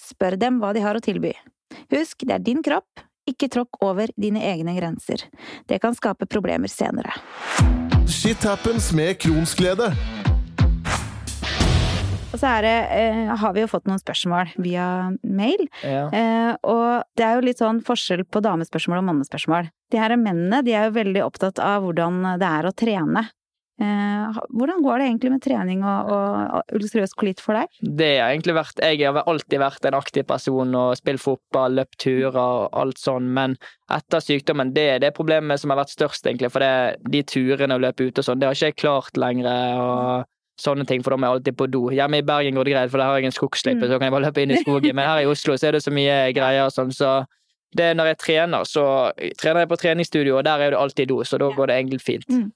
Spør 0.00 0.38
dem 0.40 0.62
hva 0.62 0.72
de 0.72 0.80
har 0.86 0.96
å 0.96 1.04
tilby. 1.04 1.34
Husk, 1.92 2.24
det 2.24 2.38
er 2.38 2.46
din 2.46 2.64
kropp, 2.64 3.04
ikke 3.28 3.50
tråkk 3.52 3.82
over 3.84 4.08
dine 4.16 4.40
egne 4.48 4.72
grenser. 4.78 5.26
Det 5.68 5.82
kan 5.84 5.98
skape 5.98 6.24
problemer 6.24 6.72
senere. 6.72 7.12
Shit 8.08 8.48
happens 8.48 8.94
med 8.96 9.20
Kronsglede. 9.20 9.92
Og 12.28 12.36
så 12.36 12.50
er 12.58 12.66
det, 12.66 12.76
eh, 12.92 13.36
har 13.40 13.54
vi 13.56 13.62
jo 13.62 13.70
fått 13.70 13.86
noen 13.88 14.00
spørsmål 14.00 14.52
via 14.60 15.16
mail. 15.24 15.64
Ja. 15.80 16.08
Eh, 16.12 16.52
og 16.62 17.08
det 17.16 17.24
er 17.24 17.38
jo 17.38 17.46
litt 17.46 17.62
sånn 17.62 17.80
forskjell 17.84 18.26
på 18.28 18.42
damespørsmål 18.44 19.00
og 19.00 19.08
mannespørsmål. 19.08 19.70
De 19.90 20.00
her 20.00 20.16
mennene 20.20 20.60
de 20.64 20.76
er 20.76 20.88
jo 20.88 20.98
veldig 20.98 21.24
opptatt 21.24 21.58
av 21.58 21.86
hvordan 21.86 22.20
det 22.38 22.48
er 22.48 22.68
å 22.68 22.76
trene. 22.76 23.24
Eh, 23.80 24.38
hvordan 24.58 24.82
går 24.82 24.98
det 24.98 25.06
egentlig 25.06 25.30
med 25.30 25.42
trening 25.44 25.82
og, 25.86 26.08
og, 26.10 26.38
og 26.58 26.78
ulcerøs 26.80 27.14
kolitt 27.14 27.40
for 27.40 27.54
deg? 27.54 27.76
Det 27.78 28.08
har 28.18 28.32
egentlig 28.32 28.56
vært 28.56 28.80
Jeg 28.82 29.04
har 29.06 29.20
alltid 29.22 29.60
vært 29.62 29.86
en 29.86 29.96
aktiv 30.00 30.24
person 30.26 30.74
og 30.74 30.96
spilt 30.98 31.22
fotball, 31.22 31.78
løpt 31.78 32.00
turer 32.02 32.40
og 32.42 32.74
alt 32.76 32.98
sånn, 32.98 33.30
men 33.36 33.54
etter 33.88 34.24
sykdommen, 34.24 34.74
det 34.74 34.88
er 34.96 35.04
det 35.06 35.14
problemet 35.16 35.62
som 35.62 35.70
har 35.72 35.80
vært 35.80 35.94
størst, 35.94 36.26
egentlig. 36.26 36.50
For 36.52 36.60
det, 36.60 36.98
de 37.08 37.22
turene 37.22 37.78
og 37.78 37.86
løpe 37.86 38.10
ute 38.10 38.20
og 38.20 38.26
sånn, 38.26 38.42
det 38.42 38.50
har 38.50 38.58
ikke 38.58 38.72
jeg 38.72 38.82
klart 38.82 39.22
lenger. 39.22 39.78
og 39.78 40.34
Sånne 40.58 40.84
ting, 40.88 41.02
for 41.06 41.14
da 41.14 41.16
må 41.16 41.28
jeg 41.28 41.36
alltid 41.38 41.56
på 41.56 41.66
do. 41.70 41.84
Hjemme 41.94 42.18
i 42.18 42.22
Bergen 42.26 42.56
går 42.58 42.64
det 42.66 42.72
greit, 42.74 42.90
for 42.90 42.98
der 42.98 43.06
har 43.06 43.18
jeg 43.20 43.26
en 43.30 43.36
skogsløype, 43.36 43.78
Mm. 43.84 43.88
så 43.92 43.98
kan 43.98 44.06
jeg 44.08 44.12
bare 44.16 44.24
løpe 44.26 44.42
inn 44.42 44.50
i 44.50 44.62
skogen. 44.64 44.94
Men 44.94 45.06
her 45.06 45.20
i 45.22 45.26
Oslo 45.30 45.54
så 45.54 45.68
er 45.68 45.72
det 45.72 45.82
så 45.84 45.92
mye 45.94 46.32
greier 46.34 46.64
og 46.66 46.72
sånn, 46.74 46.90
så 46.92 47.26
det 47.76 47.92
når 47.96 48.06
jeg 48.10 48.18
trener, 48.18 48.64
så 48.66 49.12
trener 49.38 49.60
jeg 49.62 49.68
på 49.68 49.78
treningsstudio, 49.78 50.38
og 50.38 50.44
der 50.44 50.58
er 50.66 50.70
det 50.70 50.78
alltid 50.80 51.08
do, 51.08 51.20
så 51.22 51.38
da 51.38 51.50
går 51.54 51.66
det 51.70 51.76
egentlig 51.78 52.00
fint. 52.02 52.26
Mm. 52.28 52.50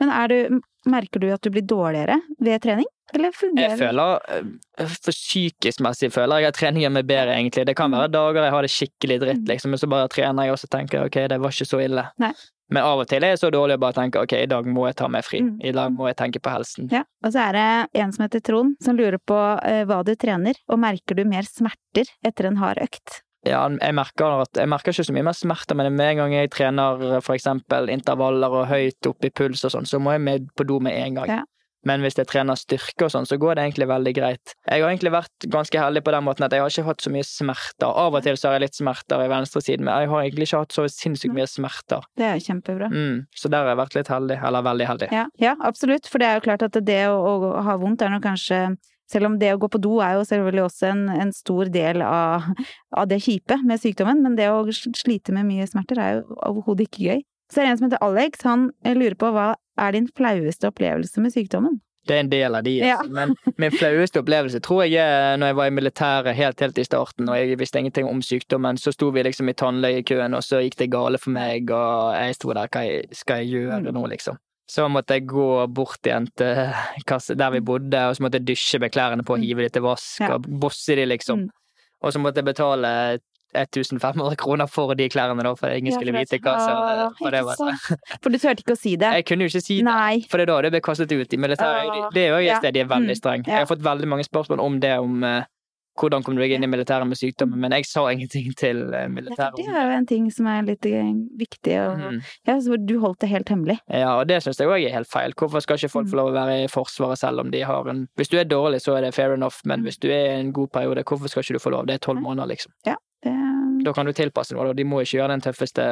Men 0.00 0.28
du, 0.28 0.60
merker 0.90 1.20
du 1.20 1.28
at 1.30 1.40
du 1.42 1.50
blir 1.54 1.62
dårligere 1.62 2.16
ved 2.42 2.60
trening? 2.64 2.86
Eller 3.14 3.30
fungerer 3.36 3.76
Jeg 3.76 3.78
føler 3.78 4.18
eh, 4.32 4.86
For 4.88 5.12
psykisk 5.12 5.78
messig 5.84 6.10
føler 6.10 6.40
jeg 6.40 6.48
at 6.48 6.56
treningen 6.58 6.96
er 6.96 7.02
bedre, 7.06 7.36
egentlig. 7.36 7.66
Det 7.68 7.76
kan 7.76 7.92
være 7.92 8.10
dager 8.10 8.42
jeg 8.42 8.50
har 8.50 8.62
det 8.62 8.70
skikkelig 8.72 9.20
dritt, 9.20 9.42
Mm. 9.44 9.46
liksom, 9.52 9.70
men 9.70 9.78
så 9.78 9.88
bare 9.88 10.08
trener 10.08 10.42
jeg, 10.48 10.52
og 10.52 10.58
så 10.58 10.66
tenker 10.66 10.98
jeg 10.98 11.06
ok, 11.12 11.28
det 11.28 11.40
var 11.40 11.50
ikke 11.54 11.68
så 11.70 11.80
ille. 11.84 12.08
Nei. 12.18 12.32
Men 12.74 12.82
av 12.82 13.04
og 13.04 13.10
til 13.10 13.22
er 13.22 13.34
jeg 13.34 13.42
så 13.44 13.50
dårlig 13.54 13.76
å 13.78 13.82
bare 13.84 13.94
tenke 14.00 14.22
ok, 14.24 14.32
i 14.42 14.50
dag 14.50 14.66
må 14.66 14.88
jeg 14.88 14.98
ta 14.98 15.10
meg 15.12 15.26
fri. 15.26 15.44
Mm. 15.46 15.58
I 15.62 15.74
dag 15.76 15.92
må 15.94 16.08
jeg 16.10 16.18
tenke 16.18 16.42
på 16.42 16.50
helsen. 16.50 16.88
Ja, 16.92 17.04
og 17.24 17.34
så 17.34 17.44
er 17.46 17.58
det 17.58 17.68
en 18.02 18.14
som 18.14 18.24
heter 18.26 18.42
Trond, 18.44 18.74
som 18.82 18.98
lurer 18.98 19.20
på 19.22 19.38
eh, 19.62 19.84
hva 19.86 20.00
du 20.06 20.14
trener, 20.18 20.58
og 20.66 20.82
merker 20.82 21.18
du 21.18 21.22
mer 21.28 21.46
smerter 21.46 22.10
etter 22.26 22.50
en 22.50 22.58
hard 22.58 22.82
økt? 22.82 23.20
Ja, 23.44 23.66
jeg 23.68 23.94
merker, 23.94 24.40
at, 24.40 24.56
jeg 24.56 24.70
merker 24.72 24.94
ikke 24.94 25.04
så 25.04 25.14
mye 25.14 25.26
mer 25.26 25.36
smerter, 25.36 25.76
men 25.76 25.92
med 25.92 26.14
en 26.14 26.22
gang 26.22 26.34
jeg 26.38 26.50
trener 26.54 27.18
eksempel 27.20 27.90
intervaller 27.92 28.56
og 28.62 28.70
høyt 28.70 29.10
opp 29.10 29.26
i 29.26 29.30
puls 29.30 29.66
og 29.68 29.74
sånn, 29.74 29.88
så 29.88 30.00
må 30.00 30.16
jeg 30.16 30.24
med 30.24 30.46
på 30.56 30.66
do 30.66 30.80
med 30.82 30.96
en 30.96 31.20
gang. 31.20 31.34
Ja. 31.38 31.42
Men 31.88 32.04
hvis 32.04 32.16
jeg 32.18 32.28
trener 32.30 32.58
styrke 32.58 33.06
og 33.06 33.12
sånn, 33.14 33.28
så 33.28 33.38
går 33.40 33.58
det 33.58 33.66
egentlig 33.66 33.88
veldig 33.90 34.14
greit. 34.16 34.54
Jeg 34.68 34.84
har 34.84 34.92
egentlig 34.92 35.14
vært 35.14 35.48
ganske 35.52 35.80
heldig 35.80 36.04
på 36.06 36.14
den 36.14 36.26
måten 36.26 36.46
at 36.46 36.54
jeg 36.54 36.64
har 36.64 36.72
ikke 36.72 36.86
hatt 36.88 37.04
så 37.04 37.12
mye 37.14 37.26
smerter. 37.28 37.90
Av 38.04 38.16
og 38.16 38.24
til 38.24 38.38
så 38.40 38.50
har 38.50 38.58
jeg 38.58 38.66
litt 38.66 38.78
smerter 38.78 39.24
i 39.24 39.28
venstresiden, 39.32 39.84
men 39.86 40.04
jeg 40.04 40.12
har 40.12 40.24
egentlig 40.24 40.48
ikke 40.48 40.62
hatt 40.64 40.78
så 40.78 40.86
sinnssykt 40.90 41.36
mye 41.36 41.48
smerter. 41.50 42.08
Det 42.20 42.30
er 42.30 42.42
kjempebra. 42.42 42.90
Mm, 42.92 43.20
så 43.36 43.52
der 43.52 43.64
har 43.64 43.74
jeg 43.74 43.82
vært 43.84 43.98
litt 43.98 44.12
heldig, 44.14 44.40
eller 44.48 44.66
veldig 44.70 44.90
heldig. 44.92 45.12
Ja, 45.14 45.28
ja, 45.42 45.54
absolutt. 45.64 46.08
For 46.10 46.22
det 46.22 46.30
er 46.30 46.40
jo 46.40 46.48
klart 46.48 46.66
at 46.66 46.80
det 46.84 47.04
å, 47.12 47.20
å 47.20 47.62
ha 47.68 47.78
vondt 47.80 48.04
er 48.04 48.12
nå 48.12 48.20
kanskje 48.24 48.66
selv 49.10 49.28
om 49.28 49.36
det 49.40 49.52
å 49.52 49.60
gå 49.60 49.68
på 49.68 49.80
do 49.84 49.98
er 50.02 50.16
jo 50.16 50.24
selvfølgelig 50.26 50.64
også 50.64 50.88
en, 50.90 51.04
en 51.12 51.32
stor 51.36 51.68
del 51.72 52.02
av, 52.06 52.46
av 52.96 53.08
det 53.10 53.20
kjipe 53.24 53.58
med 53.66 53.82
sykdommen, 53.82 54.22
men 54.24 54.38
det 54.38 54.48
å 54.48 54.64
slite 54.72 55.34
med 55.36 55.48
mye 55.48 55.68
smerter 55.68 56.00
er 56.00 56.16
jo 56.18 56.38
overhodet 56.48 56.88
ikke 56.88 57.04
gøy. 57.10 57.24
Så 57.52 57.60
er 57.60 57.66
det 57.66 57.74
en 57.74 57.80
som 57.80 57.88
heter 57.90 58.04
Alex, 58.04 58.46
han 58.48 58.70
lurer 58.96 59.16
på 59.20 59.30
hva 59.34 59.52
er 59.78 59.92
din 59.96 60.08
flaueste 60.16 60.68
opplevelse 60.70 61.20
med 61.20 61.34
sykdommen? 61.34 61.80
Det 62.04 62.18
er 62.18 62.20
en 62.20 62.28
del 62.28 62.54
av 62.54 62.62
de, 62.66 62.74
Ja. 62.84 62.98
altså. 62.98 63.12
men 63.16 63.34
min 63.56 63.70
flaueste 63.72 64.20
opplevelse 64.20 64.60
tror 64.60 64.82
jeg 64.84 65.00
er 65.00 65.38
når 65.40 65.46
jeg 65.46 65.56
var 65.56 65.66
i 65.66 65.70
militæret 65.72 66.36
helt, 66.36 66.60
helt 66.60 66.78
i 66.78 66.84
starten, 66.84 67.28
og 67.32 67.38
jeg 67.38 67.58
visste 67.58 67.80
ingenting 67.80 68.06
om 68.10 68.20
sykdommen. 68.20 68.76
Så 68.76 68.92
sto 68.92 69.08
vi 69.10 69.22
liksom 69.24 69.48
i 69.48 69.54
tannlegekøen, 69.56 70.34
og 70.36 70.44
så 70.44 70.60
gikk 70.60 70.76
det 70.82 70.90
gale 70.92 71.18
for 71.18 71.32
meg, 71.32 71.70
og 71.72 72.12
jeg 72.18 72.36
sto 72.36 72.52
der, 72.52 72.68
hva 72.68 72.84
skal 73.16 73.40
jeg 73.40 73.54
gjøre 73.54 73.92
nå, 73.96 74.04
liksom? 74.12 74.36
Så 74.68 74.84
måtte 74.88 75.16
jeg 75.16 75.26
gå 75.28 75.66
bort 75.72 76.04
igjen 76.04 76.28
til 76.36 76.72
kasse 77.08 77.34
der 77.36 77.50
vi 77.56 77.60
bodde, 77.60 78.00
og 78.08 78.16
så 78.16 78.24
måtte 78.24 78.38
jeg 78.40 78.48
dysje 78.52 78.80
med 78.80 78.92
klærne 78.92 79.24
på 79.24 79.34
og 79.36 79.40
hive 79.44 79.64
de 79.64 79.72
til 79.72 79.82
vask, 79.84 80.20
og 80.28 80.44
bosse 80.60 80.96
de, 80.96 81.04
liksom. 81.08 81.46
Mm. 81.48 81.50
Og 82.04 82.12
så 82.12 82.20
måtte 82.20 82.40
jeg 82.40 82.48
betale 82.52 83.18
1500 83.54 84.36
kroner 84.36 84.66
for 84.70 84.94
de 84.98 85.08
klærne, 85.08 85.42
da, 85.46 85.54
for 85.54 85.68
ingen 85.70 85.92
Ja, 85.92 85.98
skulle 85.98 86.12
vite 86.16 86.38
hva 86.42 86.56
som 86.60 87.14
Åh, 87.24 87.30
det 87.30 87.44
var. 87.44 87.56
For 88.22 88.28
du 88.30 88.38
turte 88.38 88.60
ikke 88.64 88.76
å 88.76 88.80
si 88.80 88.96
det? 88.96 89.12
Jeg 89.20 89.26
kunne 89.30 89.46
jo 89.46 89.52
ikke 89.54 89.62
si 89.64 89.76
det. 89.80 89.84
Nei. 89.88 90.20
For 90.28 90.38
det 90.38 90.48
er 90.48 90.52
da 90.54 90.60
det 90.68 90.72
ble 90.76 90.80
kastet 90.84 91.12
ut 91.12 91.32
i 91.32 91.36
militæret. 91.40 92.12
Det 92.14 92.26
er 92.28 92.30
jo 92.34 92.44
et 92.52 92.58
sted 92.62 92.74
de 92.74 92.80
er 92.80 92.90
veldig 92.90 93.16
streng. 93.16 93.42
strenge. 93.44 93.52
Jeg 93.54 93.66
har 93.66 93.66
fått 93.70 93.82
veldig 93.84 94.08
mange 94.08 94.24
spørsmål 94.26 94.60
om 94.60 94.80
det, 94.80 94.98
om 94.98 95.22
eh, 95.24 95.44
hvordan 95.94 96.24
kom 96.26 96.34
du 96.34 96.40
deg 96.42 96.50
inn 96.56 96.64
i 96.64 96.66
militæret 96.66 97.06
med 97.06 97.14
sykdommen, 97.14 97.54
men 97.62 97.70
jeg 97.70 97.84
sa 97.86 98.02
ingenting 98.10 98.48
til 98.62 98.80
eh, 98.92 99.06
militæret. 99.08 99.54
det 99.60 99.68
er 99.70 99.84
jo 99.86 99.92
en 99.94 100.06
ting 100.10 100.24
som 100.34 100.48
er 100.50 100.62
litt 100.66 100.84
eh, 100.90 101.12
viktig, 101.38 101.76
og 101.86 102.00
Mm. 102.04 102.16
ja, 102.48 102.56
du 102.90 102.98
holdt 102.98 103.20
det 103.22 103.28
helt 103.30 103.48
hemmelig. 103.48 103.78
Ja, 103.88 104.16
og 104.18 104.26
det 104.26 104.40
syns 104.42 104.58
jeg 104.58 104.66
òg 104.68 104.82
er 104.88 104.90
helt 104.96 105.06
feil. 105.08 105.32
Hvorfor 105.38 105.62
skal 105.62 105.78
ikke 105.78 105.92
folk 105.92 106.06
Mm. 106.06 106.10
få 106.10 106.16
lov 106.16 106.32
å 106.32 106.34
være 106.34 106.64
i 106.64 106.66
Forsvaret 106.66 107.18
selv 107.22 107.38
om 107.40 107.50
de 107.54 107.60
har 107.62 107.86
en 107.88 108.08
Hvis 108.18 108.28
du 108.28 108.36
er 108.40 108.44
dårlig, 108.44 108.80
så 108.82 108.96
er 108.98 109.02
det 109.06 109.14
fair 109.14 109.32
enough, 109.34 109.60
men 109.64 109.80
Mm. 109.80 109.84
hvis 109.86 110.00
du 110.00 110.08
er 110.10 110.34
i 110.36 110.40
en 110.40 110.52
god 110.52 110.68
periode, 110.72 111.04
hvorfor 111.04 111.28
skal 111.30 111.42
ikke 111.44 111.54
du 111.54 111.62
få 111.62 111.70
lov? 111.70 111.86
Det 111.86 111.94
er 111.94 111.98
tolv 111.98 112.20
måneder, 112.20 112.48
liksom. 112.48 112.72
Det, 112.84 112.96
Da 113.84 113.92
kan 113.96 114.08
du 114.08 114.14
tilpasse 114.16 114.56
noe, 114.56 114.72
de 114.76 114.86
må 114.88 115.02
ikke 115.04 115.18
gjøre 115.18 115.34
den 115.36 115.44
tøffeste 115.44 115.84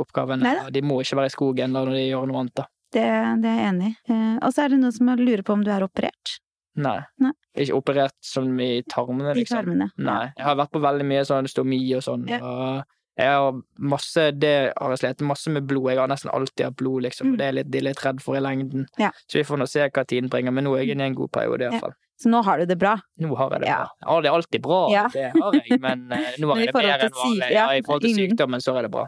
oppgaven. 0.00 0.42
Neida. 0.44 0.66
De 0.74 0.82
må 0.82 0.98
ikke 1.04 1.20
være 1.20 1.30
i 1.30 1.36
skogen 1.36 1.72
når 1.76 1.94
de 1.94 2.02
gjør 2.08 2.28
noe 2.30 2.42
annet, 2.42 2.56
da. 2.58 2.66
det, 2.96 3.06
det 3.44 3.52
er 3.52 3.62
jeg 3.62 3.70
enig 3.70 3.88
i. 3.92 3.96
Eh, 4.10 4.36
og 4.42 4.52
så 4.54 4.64
er 4.64 4.74
det 4.74 4.82
noen 4.82 4.94
som 4.96 5.14
lurer 5.20 5.44
på 5.46 5.56
om 5.56 5.64
du 5.66 5.72
er 5.74 5.86
operert 5.86 6.38
Nei. 6.78 6.98
Nei. 7.22 7.32
Ikke 7.58 7.74
operert 7.78 8.14
som 8.22 8.52
i 8.62 8.82
tarmene, 8.86 9.32
i 9.34 9.40
liksom. 9.40 9.64
tarmene. 9.64 9.88
Nei. 9.98 10.28
Jeg 10.36 10.46
har 10.46 10.58
vært 10.60 10.70
på 10.76 10.82
veldig 10.84 11.06
mye 11.10 11.24
sånn 11.26 11.48
stomi 11.50 11.80
og 11.98 12.04
sånn. 12.06 12.28
Ja. 12.30 12.38
Og 12.38 12.84
jeg 13.18 13.34
har 13.34 13.56
masse 13.82 14.28
Det 14.38 14.52
har 14.70 14.92
jeg 14.94 15.00
slitt 15.02 15.24
masse 15.26 15.50
med 15.50 15.66
blod. 15.66 15.88
Jeg 15.90 15.98
har 15.98 16.10
nesten 16.10 16.30
alltid 16.30 16.68
hatt 16.68 16.76
blod, 16.78 17.02
liksom. 17.08 17.32
Mm. 17.32 17.38
Det 17.40 17.48
er 17.48 17.56
litt, 17.56 17.70
de 17.72 17.80
er 17.80 17.86
litt 17.88 18.04
redd 18.04 18.22
for 18.22 18.38
i 18.38 18.42
lengden. 18.44 18.86
Ja. 19.02 19.10
Så 19.26 19.40
vi 19.40 19.46
får 19.48 19.58
nå 19.58 19.66
se 19.66 19.88
hva 19.88 20.04
tiden 20.06 20.30
bringer. 20.30 20.54
Men 20.54 20.68
nå 20.68 20.76
er 20.76 20.84
jeg 20.84 20.94
inne 20.94 21.08
i 21.08 21.12
en 21.12 21.18
god 21.18 21.32
periode, 21.34 21.72
Ja. 21.74 21.90
Så 22.18 22.28
nå 22.32 22.42
har 22.44 22.58
du 22.58 22.66
det 22.66 22.78
bra. 22.78 22.96
Nå 23.22 23.34
har 23.38 23.50
jeg 23.56 23.60
det 23.62 23.68
Ja. 23.68 23.76
bra. 23.84 23.90
Jeg 24.02 24.08
har 24.12 24.22
det 24.22 24.30
alltid 24.36 24.62
bra, 24.62 24.80
Ja. 24.90 25.08
det 25.12 25.32
har 25.40 25.52
jeg, 25.54 25.80
men 25.80 26.10
eh, 26.12 26.32
nå 26.40 26.48
har 26.52 26.58
jeg 26.58 26.66
det 26.66 26.74
bedre 26.74 27.06
enn 27.06 27.20
vanlig. 27.22 27.50
Ja, 27.52 27.66
ja. 27.72 27.78
I 27.78 27.82
forhold 27.82 28.02
til 28.02 28.10
Mm. 28.16 28.18
sykdommen 28.24 28.60
så 28.60 28.76
er 28.78 28.82
det 28.82 28.90
bra. 28.90 29.06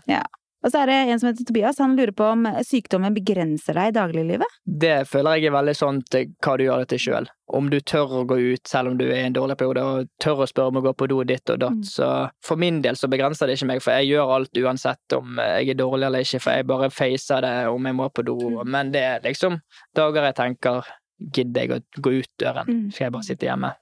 Og 0.62 0.68
så 0.70 0.82
er 0.82 0.86
det 0.90 0.94
en 1.08 1.18
som 1.18 1.30
heter 1.30 1.46
Tobias, 1.48 1.78
han 1.80 1.94
lurer 1.96 2.12
på 2.12 2.24
om 2.34 2.42
sykdommen 2.68 3.14
begrenser 3.16 3.72
deg 3.72 3.88
i 3.88 3.94
dagliglivet? 3.96 4.44
Det 4.68 5.08
føler 5.08 5.38
jeg 5.40 5.46
er 5.48 5.54
veldig 5.56 5.72
sånn 5.74 6.02
til 6.12 6.26
hva 6.44 6.58
du 6.58 6.64
gjør 6.66 6.82
det 6.82 6.88
til 6.90 6.98
sjøl. 7.00 7.28
Om 7.48 7.70
du 7.72 7.78
tør 7.80 8.12
å 8.20 8.26
gå 8.28 8.36
ut 8.52 8.68
selv 8.68 8.90
om 8.92 8.98
du 8.98 9.06
er 9.08 9.22
i 9.22 9.26
en 9.30 9.32
dårlig 9.32 9.56
periode, 9.56 9.80
og 9.82 10.08
tør 10.20 10.42
å 10.44 10.46
spørre 10.46 10.68
om 10.68 10.76
å 10.76 10.82
gå 10.84 10.92
på 11.00 11.08
do 11.08 11.24
ditt 11.24 11.48
og 11.48 11.60
datt. 11.60 11.80
Mm. 11.80 11.88
Så 11.88 12.30
for 12.44 12.56
min 12.60 12.82
del 12.84 12.94
så 12.94 13.08
begrenser 13.08 13.46
det 13.48 13.56
ikke 13.56 13.70
meg, 13.72 13.80
for 13.82 13.96
jeg 13.96 14.10
gjør 14.12 14.34
alt 14.36 14.52
uansett 14.60 15.16
om 15.16 15.40
jeg 15.40 15.70
er 15.70 15.74
dårlig 15.80 16.06
eller 16.10 16.20
ikke, 16.28 16.42
for 16.44 16.52
jeg 16.52 16.66
bare 16.68 16.90
facer 16.92 17.40
det 17.40 17.54
om 17.72 17.82
jeg 17.88 17.94
må 17.96 18.10
på 18.12 18.22
do. 18.28 18.36
Mm. 18.60 18.68
Men 18.76 18.92
det 18.92 19.00
er 19.02 19.20
liksom 19.24 19.62
dager 19.96 20.28
jeg 20.28 20.34
tenker 20.36 20.84
gidder 21.32 21.60
jeg 21.66 21.70
å 21.70 22.00
gå 22.00 22.12
ut 22.20 22.30
døren, 22.38 22.66
Mm. 22.66 22.90
skal 22.92 23.04
jeg 23.06 23.12
bare 23.12 23.22
sitte 23.28 23.46
hjemme. 23.46 23.74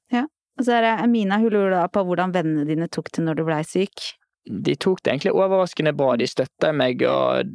Og 0.58 0.64
så 0.66 0.72
er 0.74 0.80
det 0.82 0.94
Amina, 1.04 1.38
hun 1.38 1.50
lurer 1.54 1.70
da 1.70 1.84
på 1.86 2.02
hvordan 2.04 2.32
vennene 2.34 2.64
dine 2.66 2.88
tok 2.90 3.12
det 3.14 3.22
når 3.22 3.36
du 3.36 3.44
blei 3.44 3.62
syk. 3.62 4.14
de 4.50 4.74
tok 4.80 5.02
det 5.04 5.12
egentlig 5.12 5.34
overraskende 5.36 5.92
bra. 5.94 6.16
De 6.16 6.24
støtta 6.26 6.72
meg, 6.72 7.02
og 7.04 7.50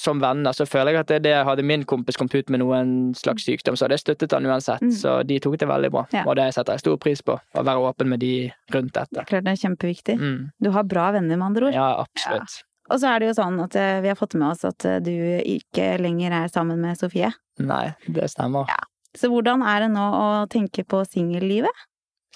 som 0.00 0.18
venner 0.18 0.50
så 0.56 0.64
føler 0.66 0.92
jeg 0.94 1.00
at 1.00 1.06
det, 1.12 1.22
det 1.26 1.44
hadde 1.44 1.62
min 1.62 1.84
kompis 1.84 2.16
kommet 2.16 2.34
ut 2.34 2.48
med 2.48 2.60
noen 2.62 3.12
slags 3.14 3.44
sykdom, 3.44 3.76
så 3.76 3.86
jeg 3.90 3.98
støttet 4.00 4.32
han 4.32 4.46
uansett. 4.48 4.80
Mm. 4.80 4.90
Så 4.96 5.18
de 5.28 5.38
tok 5.44 5.58
det 5.58 5.68
veldig 5.68 5.90
bra, 5.92 6.06
Ja. 6.10 6.24
og 6.26 6.36
det 6.36 6.54
setter 6.54 6.72
jeg 6.72 6.80
stor 6.80 6.96
pris 6.96 7.20
på. 7.20 7.36
Å 7.54 7.62
være 7.62 7.84
åpen 7.84 8.08
med 8.08 8.20
de 8.20 8.50
rundt 8.72 8.92
dette. 8.94 9.26
Klart 9.28 9.44
det 9.44 9.52
er 9.52 9.68
kjempeviktig. 9.68 10.16
Mm. 10.18 10.50
Du 10.58 10.70
har 10.70 10.84
bra 10.84 11.12
venner, 11.12 11.36
med 11.36 11.46
andre 11.50 11.66
ord. 11.66 11.74
Ja, 11.74 12.02
absolutt. 12.06 12.62
Og 12.90 12.98
så 12.98 13.14
er 13.14 13.18
det 13.20 13.28
jo 13.28 13.42
sånn 13.42 13.62
at 13.62 13.76
eh, 13.76 14.00
vi 14.00 14.08
har 14.08 14.16
fått 14.16 14.34
med 14.34 14.48
oss 14.48 14.64
at 14.64 14.84
eh, 14.86 14.98
du 15.00 15.12
ikke 15.44 15.98
lenger 16.00 16.32
er 16.32 16.48
sammen 16.48 16.80
med 16.80 16.96
Sofie. 16.96 17.30
Nei, 17.60 17.94
det 18.08 18.30
stemmer. 18.32 18.64
Så 19.18 19.30
hvordan 19.32 19.64
er 19.66 19.84
det 19.84 19.92
nå 19.94 20.06
å 20.14 20.26
tenke 20.50 20.84
på 20.86 21.02
singellivet? 21.08 21.86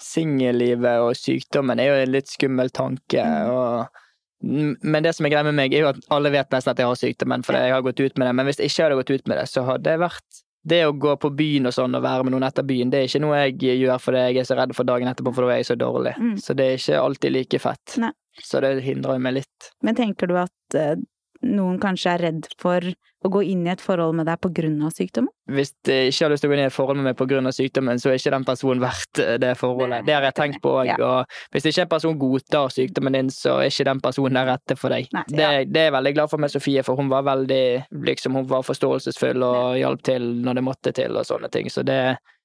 Singellivet 0.03 1.03
og 1.05 1.13
sykdommen 1.15 1.79
er 1.79 1.91
jo 1.91 1.99
en 2.01 2.15
litt 2.15 2.31
skummel 2.31 2.73
tanke. 2.75 3.23
Mm. 3.23 3.51
og 3.53 3.99
men 4.43 5.05
det 5.05 5.13
som 5.15 5.23
er 5.23 5.31
greia 5.31 5.45
med 5.47 5.55
meg, 5.55 5.71
er 5.71 5.85
jo 5.85 5.91
at 5.93 5.99
alle 6.11 6.27
vet 6.33 6.49
nesten 6.51 6.73
at 6.73 6.79
jeg 6.81 6.89
har 6.89 6.97
sykdommen, 6.99 7.45
fordi 7.47 7.61
jeg 7.63 7.71
har 7.71 7.83
gått 7.85 8.01
ut 8.01 8.17
med 8.19 8.27
det. 8.27 8.33
Men 8.35 8.49
hvis 8.49 8.57
jeg 8.59 8.71
ikke 8.71 8.83
hadde 8.83 8.97
gått 8.99 9.13
ut 9.13 9.29
med 9.31 9.39
det, 9.39 9.45
så 9.47 9.63
hadde 9.69 9.85
det 9.87 10.01
vært 10.03 10.41
Det 10.63 10.79
å 10.87 10.93
gå 10.95 11.13
på 11.19 11.27
byen 11.35 11.67
og 11.67 11.73
sånn 11.75 11.95
og 11.97 12.03
være 12.05 12.23
med 12.23 12.31
noen 12.31 12.45
etter 12.47 12.63
byen, 12.63 12.91
det 12.91 13.01
er 13.01 13.09
ikke 13.09 13.19
noe 13.19 13.39
jeg 13.41 13.79
gjør 13.81 13.97
fordi 13.99 14.21
jeg 14.21 14.37
er 14.39 14.45
så 14.47 14.55
redd 14.55 14.71
for 14.77 14.87
dagen 14.87 15.09
etterpå, 15.11 15.33
for 15.35 15.43
da 15.43 15.51
er 15.51 15.59
jeg 15.59 15.67
så 15.67 15.75
dårlig. 15.75 16.13
Mm. 16.15 16.37
Så 16.39 16.55
det 16.55 16.67
er 16.67 16.77
ikke 16.79 17.01
alltid 17.01 17.33
like 17.35 17.59
fett. 17.59 17.95
Nei. 17.99 18.11
Så 18.39 18.61
det 18.63 18.69
hindrer 18.85 19.19
meg 19.19 19.35
litt. 19.41 19.67
Men 19.83 19.97
tenker 19.97 20.31
du 20.31 20.37
at 20.39 20.77
eh, 20.79 20.95
noen 21.43 21.79
kanskje 21.81 22.13
er 22.13 22.23
redd 22.29 22.47
for 22.61 22.85
å 23.23 23.29
gå 23.31 23.43
inn 23.53 23.63
i 23.63 23.71
et 23.71 23.81
forhold 23.81 24.17
med 24.17 24.27
deg 24.27 24.47
av 24.83 24.91
sykdommen? 24.91 25.31
Hvis 25.47 25.71
jeg 25.87 26.11
ikke 26.11 26.25
har 26.25 26.33
lyst 26.33 26.43
til 26.43 26.49
å 26.49 26.51
gå 26.51 26.57
inn 26.57 26.63
i 26.63 26.67
et 26.67 26.75
forhold 26.75 26.99
med 26.99 27.07
meg 27.07 27.17
pga. 27.19 27.51
sykdommen, 27.55 27.99
så 27.99 28.11
er 28.11 28.19
ikke 28.19 28.33
den 28.35 28.47
personen 28.47 28.83
verdt 28.83 29.21
eh, 29.23 29.37
det 29.39 29.53
forholdet. 29.59 30.05
Det 30.07 30.15
har 30.15 30.27
jeg 30.27 30.35
tenkt 30.39 30.61
på 30.63 30.73
òg. 30.81 30.91
ja. 30.91 30.97
Og 30.99 31.55
hvis 31.55 31.69
ikke 31.69 31.85
en 31.85 31.93
person 31.93 32.19
godtar 32.19 32.73
sykdommen 32.73 33.17
din, 33.17 33.31
så 33.31 33.57
er 33.61 33.71
ikke 33.71 33.87
den 33.91 34.03
personen 34.03 34.39
den 34.39 34.49
rette 34.49 34.77
for 34.79 34.95
deg. 34.95 35.07
Nei, 35.15 35.23
det, 35.29 35.41
ja. 35.43 35.63
det 35.63 35.81
er 35.81 35.89
jeg 35.89 35.95
veldig 35.97 36.13
glad 36.17 36.33
for 36.33 36.43
med 36.43 36.51
Sofie, 36.51 36.83
for 36.83 36.99
hun 36.99 37.11
var 37.11 37.25
veldig 37.27 37.63
liksom, 38.11 38.39
hun 38.39 38.51
var 38.51 38.67
forståelsesfull 38.67 39.47
og 39.47 39.79
hjalp 39.79 40.03
til 40.03 40.29
når 40.43 40.59
det 40.59 40.67
måtte 40.67 40.95
til 40.95 41.15
og 41.19 41.27
sånne 41.27 41.51
ting. 41.53 41.71
Så 41.71 41.85
det, 41.87 41.99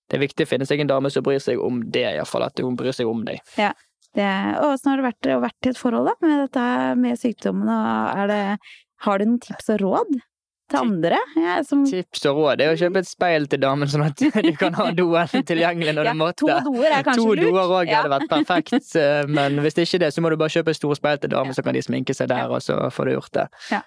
det 0.08 0.18
er 0.18 0.24
viktig 0.24 0.46
å 0.46 0.50
finne 0.52 0.68
seg 0.68 0.82
en 0.84 0.94
dame 0.94 1.10
som 1.10 1.26
bryr 1.26 1.42
seg 1.42 1.60
om 1.62 1.82
det, 1.84 2.06
iallfall. 2.14 2.46
At 2.46 2.62
hun 2.62 2.78
bryr 2.78 2.94
seg 2.96 3.10
om 3.10 3.26
deg. 3.26 3.42
Det, 4.16 4.28
og 4.62 4.72
åssen 4.72 4.90
har 4.90 5.00
det 5.00 5.04
vært 5.10 5.26
vært 5.42 5.66
i 5.66 5.70
et 5.70 5.78
forhold 5.78 6.08
da, 6.08 6.14
med 6.24 6.38
dette 6.46 6.66
med 6.98 7.18
sykdommen? 7.20 7.68
Og 7.68 8.22
er 8.22 8.30
det, 8.30 8.42
har 9.06 9.18
du 9.20 9.24
noen 9.30 9.40
tips 9.42 9.70
og 9.74 9.80
råd 9.84 10.18
til 10.68 10.76
andre? 10.82 11.16
Ja, 11.40 11.54
som, 11.64 11.84
Tips 11.88 12.26
og 12.28 12.36
råd 12.42 12.60
er 12.60 12.74
å 12.74 12.76
kjøpe 12.76 13.00
et 13.00 13.08
speil 13.08 13.46
til 13.48 13.62
damen, 13.62 13.88
sånn 13.88 14.04
at 14.04 14.20
du 14.20 14.50
kan 14.60 14.74
ha 14.76 14.90
doen 14.92 15.14
tilgjengelig 15.50 15.94
når 15.96 16.10
ja, 16.10 16.12
du 16.12 16.20
måtte. 16.20 16.42
to 16.44 16.58
doer 16.66 16.92
er 16.98 17.06
kanskje 17.06 17.22
To 17.24 17.36
doer 17.38 17.72
òg 17.78 17.88
Ja. 17.88 18.02
hadde 18.02 18.12
vært 18.12 18.28
perfekt, 18.34 18.90
eh, 19.00 19.22
men 19.32 19.56
hvis 19.64 19.78
det 19.78 19.86
ikke 19.88 19.96
er 20.00 20.04
det, 20.06 20.10
så 20.18 20.24
må 20.24 20.32
du 20.34 20.36
bare 20.40 20.52
kjøpe 20.52 20.74
et 20.74 20.80
stort 20.80 21.00
speil 21.00 21.22
til 21.22 21.32
damen, 21.32 21.56
så 21.56 21.64
kan 21.64 21.78
de 21.78 21.84
sminke 21.86 22.16
seg 22.16 22.28
der, 22.28 22.52
og 22.52 22.60
så 22.64 22.76
får 22.92 23.08
du 23.08 23.14
gjort 23.16 23.32
det. 23.38 23.46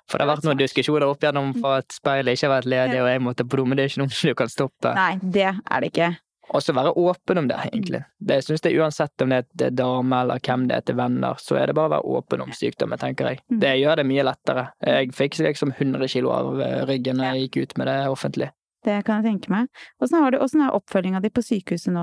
For 0.10 0.18
det 0.18 0.26
har 0.26 0.32
vært 0.34 0.48
noen 0.50 0.64
diskusjoner 0.64 1.06
opp 1.12 1.22
igjennom 1.22 1.54
for 1.62 1.84
at 1.84 1.94
speilet 1.94 2.34
ikke 2.40 2.50
har 2.50 2.56
vært 2.58 2.72
ledig, 2.74 3.00
og 3.04 3.12
jeg 3.14 3.26
måtte 3.30 3.46
på 3.46 3.62
do, 3.62 3.68
men 3.70 3.78
det 3.78 3.86
er 3.86 3.94
ikke 3.94 4.04
noe 4.06 4.18
du 4.32 4.36
kan 4.42 4.50
stoppe. 4.58 4.96
Nei, 4.98 5.14
det 5.22 5.50
er 5.54 5.86
det 5.86 5.94
ikke. 5.94 6.12
Og 6.54 6.62
så 6.62 6.74
være 6.76 6.92
åpen 7.00 7.38
om 7.40 7.48
det, 7.48 7.58
egentlig. 7.70 8.04
Det 8.20 8.42
synes 8.44 8.62
jeg 8.66 8.76
uansett 8.84 9.24
om 9.24 9.30
det 9.32 9.46
er 9.62 9.70
dame 9.72 10.22
eller 10.22 10.40
hvem 10.44 10.68
det 10.68 10.76
er 10.76 10.82
til 10.82 10.96
venner, 11.00 11.36
så 11.40 11.56
er 11.56 11.68
det 11.72 11.76
bare 11.78 11.88
å 11.88 11.94
være 11.96 12.16
åpen 12.20 12.42
om 12.44 12.52
sykdommen, 12.52 13.00
tenker 13.00 13.30
jeg. 13.30 13.40
Mm. 13.50 13.60
Det 13.64 13.76
gjør 13.80 13.96
det 14.02 14.06
mye 14.10 14.26
lettere. 14.28 14.66
Jeg 14.84 15.14
fikk 15.16 15.40
liksom 15.40 15.72
100 15.78 16.08
kilo 16.12 16.34
av 16.36 16.60
eh, 16.60 16.82
ryggen 16.90 17.16
når 17.22 17.32
jeg 17.32 17.46
gikk 17.48 17.62
ut 17.64 17.78
med 17.80 17.88
det 17.88 18.00
offentlig. 18.12 18.50
Det 18.84 18.96
kan 19.06 19.22
jeg 19.22 19.36
tenke 19.36 19.52
meg. 19.54 19.68
Åssen 20.02 20.18
har 20.24 20.32
du- 20.32 20.40
åssen 20.42 20.64
er 20.66 20.74
oppfølginga 20.74 21.22
di 21.22 21.30
på 21.30 21.44
sykehuset 21.46 21.94
nå, 21.94 22.02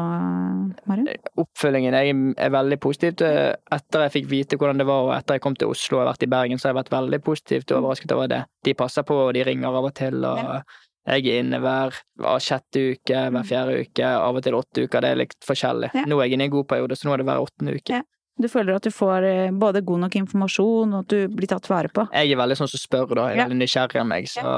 Marion? 0.86 1.08
oppfølgingen. 1.36 1.92
Jeg 1.92 2.34
er 2.38 2.50
veldig 2.54 2.78
positiv 2.80 3.16
etter 3.18 4.04
jeg 4.06 4.12
fikk 4.14 4.28
vite 4.30 4.56
hvordan 4.56 4.78
det 4.78 4.86
var, 4.86 5.08
og 5.08 5.14
etter 5.16 5.34
jeg 5.34 5.42
kom 5.42 5.56
til 5.58 5.72
Oslo 5.72 5.98
og 5.98 6.06
har 6.06 6.12
vært 6.14 6.22
i 6.22 6.30
Bergen, 6.30 6.58
så 6.58 6.68
har 6.68 6.74
jeg 6.76 6.84
vært 6.84 6.94
veldig 6.94 7.20
positivt 7.26 7.74
overrasket 7.74 8.12
over 8.14 8.28
det. 8.30 8.44
De 8.64 8.74
passer 8.78 9.02
på, 9.02 9.18
og 9.26 9.34
de 9.34 9.42
ringer 9.48 9.68
av 9.74 9.84
og 9.90 9.94
til, 9.98 10.24
og 10.24 10.38
Ja. 10.38 10.60
Jeg 11.08 11.24
er 11.24 11.42
inne 11.42 11.60
hver, 11.64 11.96
hver 12.20 12.44
sjette 12.44 12.84
uke, 12.92 13.24
hver 13.32 13.48
fjerde 13.48 13.80
uke, 13.80 14.12
av 14.12 14.36
og 14.36 14.44
til 14.44 14.56
åtte 14.58 14.84
uker. 14.84 15.04
Det 15.04 15.10
er 15.10 15.20
litt 15.22 15.36
forskjellig. 15.46 15.90
Ja. 15.96 16.04
Nå 16.10 16.18
er 16.18 16.28
jeg 16.28 16.36
inne 16.36 16.46
i 16.46 16.50
en 16.50 16.54
god 16.58 16.68
periode, 16.68 16.98
så 16.98 17.08
nå 17.08 17.14
er 17.14 17.22
det 17.22 17.28
hver 17.30 17.44
åttende 17.46 17.76
uke. 17.78 18.00
Ja. 18.00 18.04
Du 18.38 18.46
føler 18.46 18.76
at 18.78 18.86
du 18.86 18.94
får 18.94 19.24
eh, 19.26 19.50
både 19.50 19.82
god 19.86 20.04
nok 20.04 20.16
informasjon, 20.20 20.92
og 20.94 21.00
at 21.02 21.10
du 21.10 21.34
blir 21.34 21.50
tatt 21.50 21.66
vare 21.70 21.90
på? 21.90 22.04
Jeg 22.14 22.30
er 22.30 22.38
veldig 22.38 22.58
sånn 22.60 22.70
som 22.70 22.82
spør, 22.82 23.16
da. 23.18 23.26
Jeg 23.32 23.40
er 23.40 23.48
veldig 23.48 23.60
nysgjerrig 23.64 24.02
av 24.02 24.08
meg, 24.12 24.28
så 24.30 24.52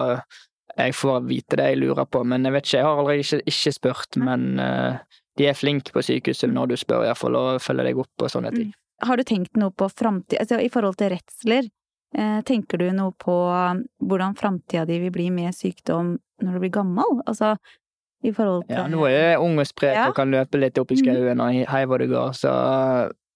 jeg 0.77 0.97
får 0.99 1.25
vite 1.31 1.59
det 1.61 1.71
jeg 1.71 1.81
lurer 1.81 2.05
på. 2.05 2.23
Men 2.29 2.45
jeg 2.45 2.57
vet 2.57 2.69
ikke, 2.69 2.77
jeg 2.77 2.89
har 2.89 3.01
aldri 3.01 3.17
ikke, 3.25 3.41
ikke 3.55 3.75
spurt, 3.79 4.21
men 4.21 4.47
uh, 4.61 5.23
de 5.41 5.49
er 5.49 5.57
flinke 5.57 5.95
på 5.95 6.05
sykehuset 6.05 6.53
når 6.53 6.75
du 6.75 6.77
spør, 6.81 7.07
iallfall, 7.09 7.39
og 7.41 7.65
følger 7.65 7.89
deg 7.89 8.05
opp 8.05 8.27
og 8.27 8.33
sånne 8.35 8.53
ting. 8.57 8.73
Har 9.09 9.17
du 9.17 9.25
tenkt 9.25 9.57
noe 9.57 9.73
på 9.73 9.89
framtid, 9.89 10.37
altså 10.43 10.61
i 10.61 10.69
forhold 10.73 10.99
til 11.01 11.15
redsler? 11.15 11.71
Eh, 12.14 12.40
tenker 12.42 12.79
du 12.79 12.88
noe 12.92 13.12
på 13.12 13.35
hvordan 14.03 14.35
framtida 14.37 14.85
di 14.88 14.99
vil 14.99 15.12
bli 15.14 15.29
med 15.31 15.55
sykdom 15.55 16.16
når 16.42 16.53
du 16.57 16.59
blir 16.64 16.73
gammel? 16.75 17.20
Altså 17.27 17.53
i 18.25 18.33
forhold 18.35 18.66
til 18.66 18.77
Ja, 18.77 18.87
nå 18.90 19.05
er 19.07 19.14
jeg 19.33 19.38
ung 19.40 19.59
og 19.62 19.66
sprek 19.66 19.94
Ja. 19.94 20.09
og 20.09 20.16
kan 20.16 20.31
løpe 20.31 20.59
litt 20.59 20.77
opp 20.79 20.90
i 20.90 20.96
Mhm. 20.96 21.05
skauen 21.05 21.40
og 21.40 21.68
hei 21.70 21.85
hvor 21.87 21.99
det 21.99 22.09
går, 22.11 22.35
så 22.35 22.51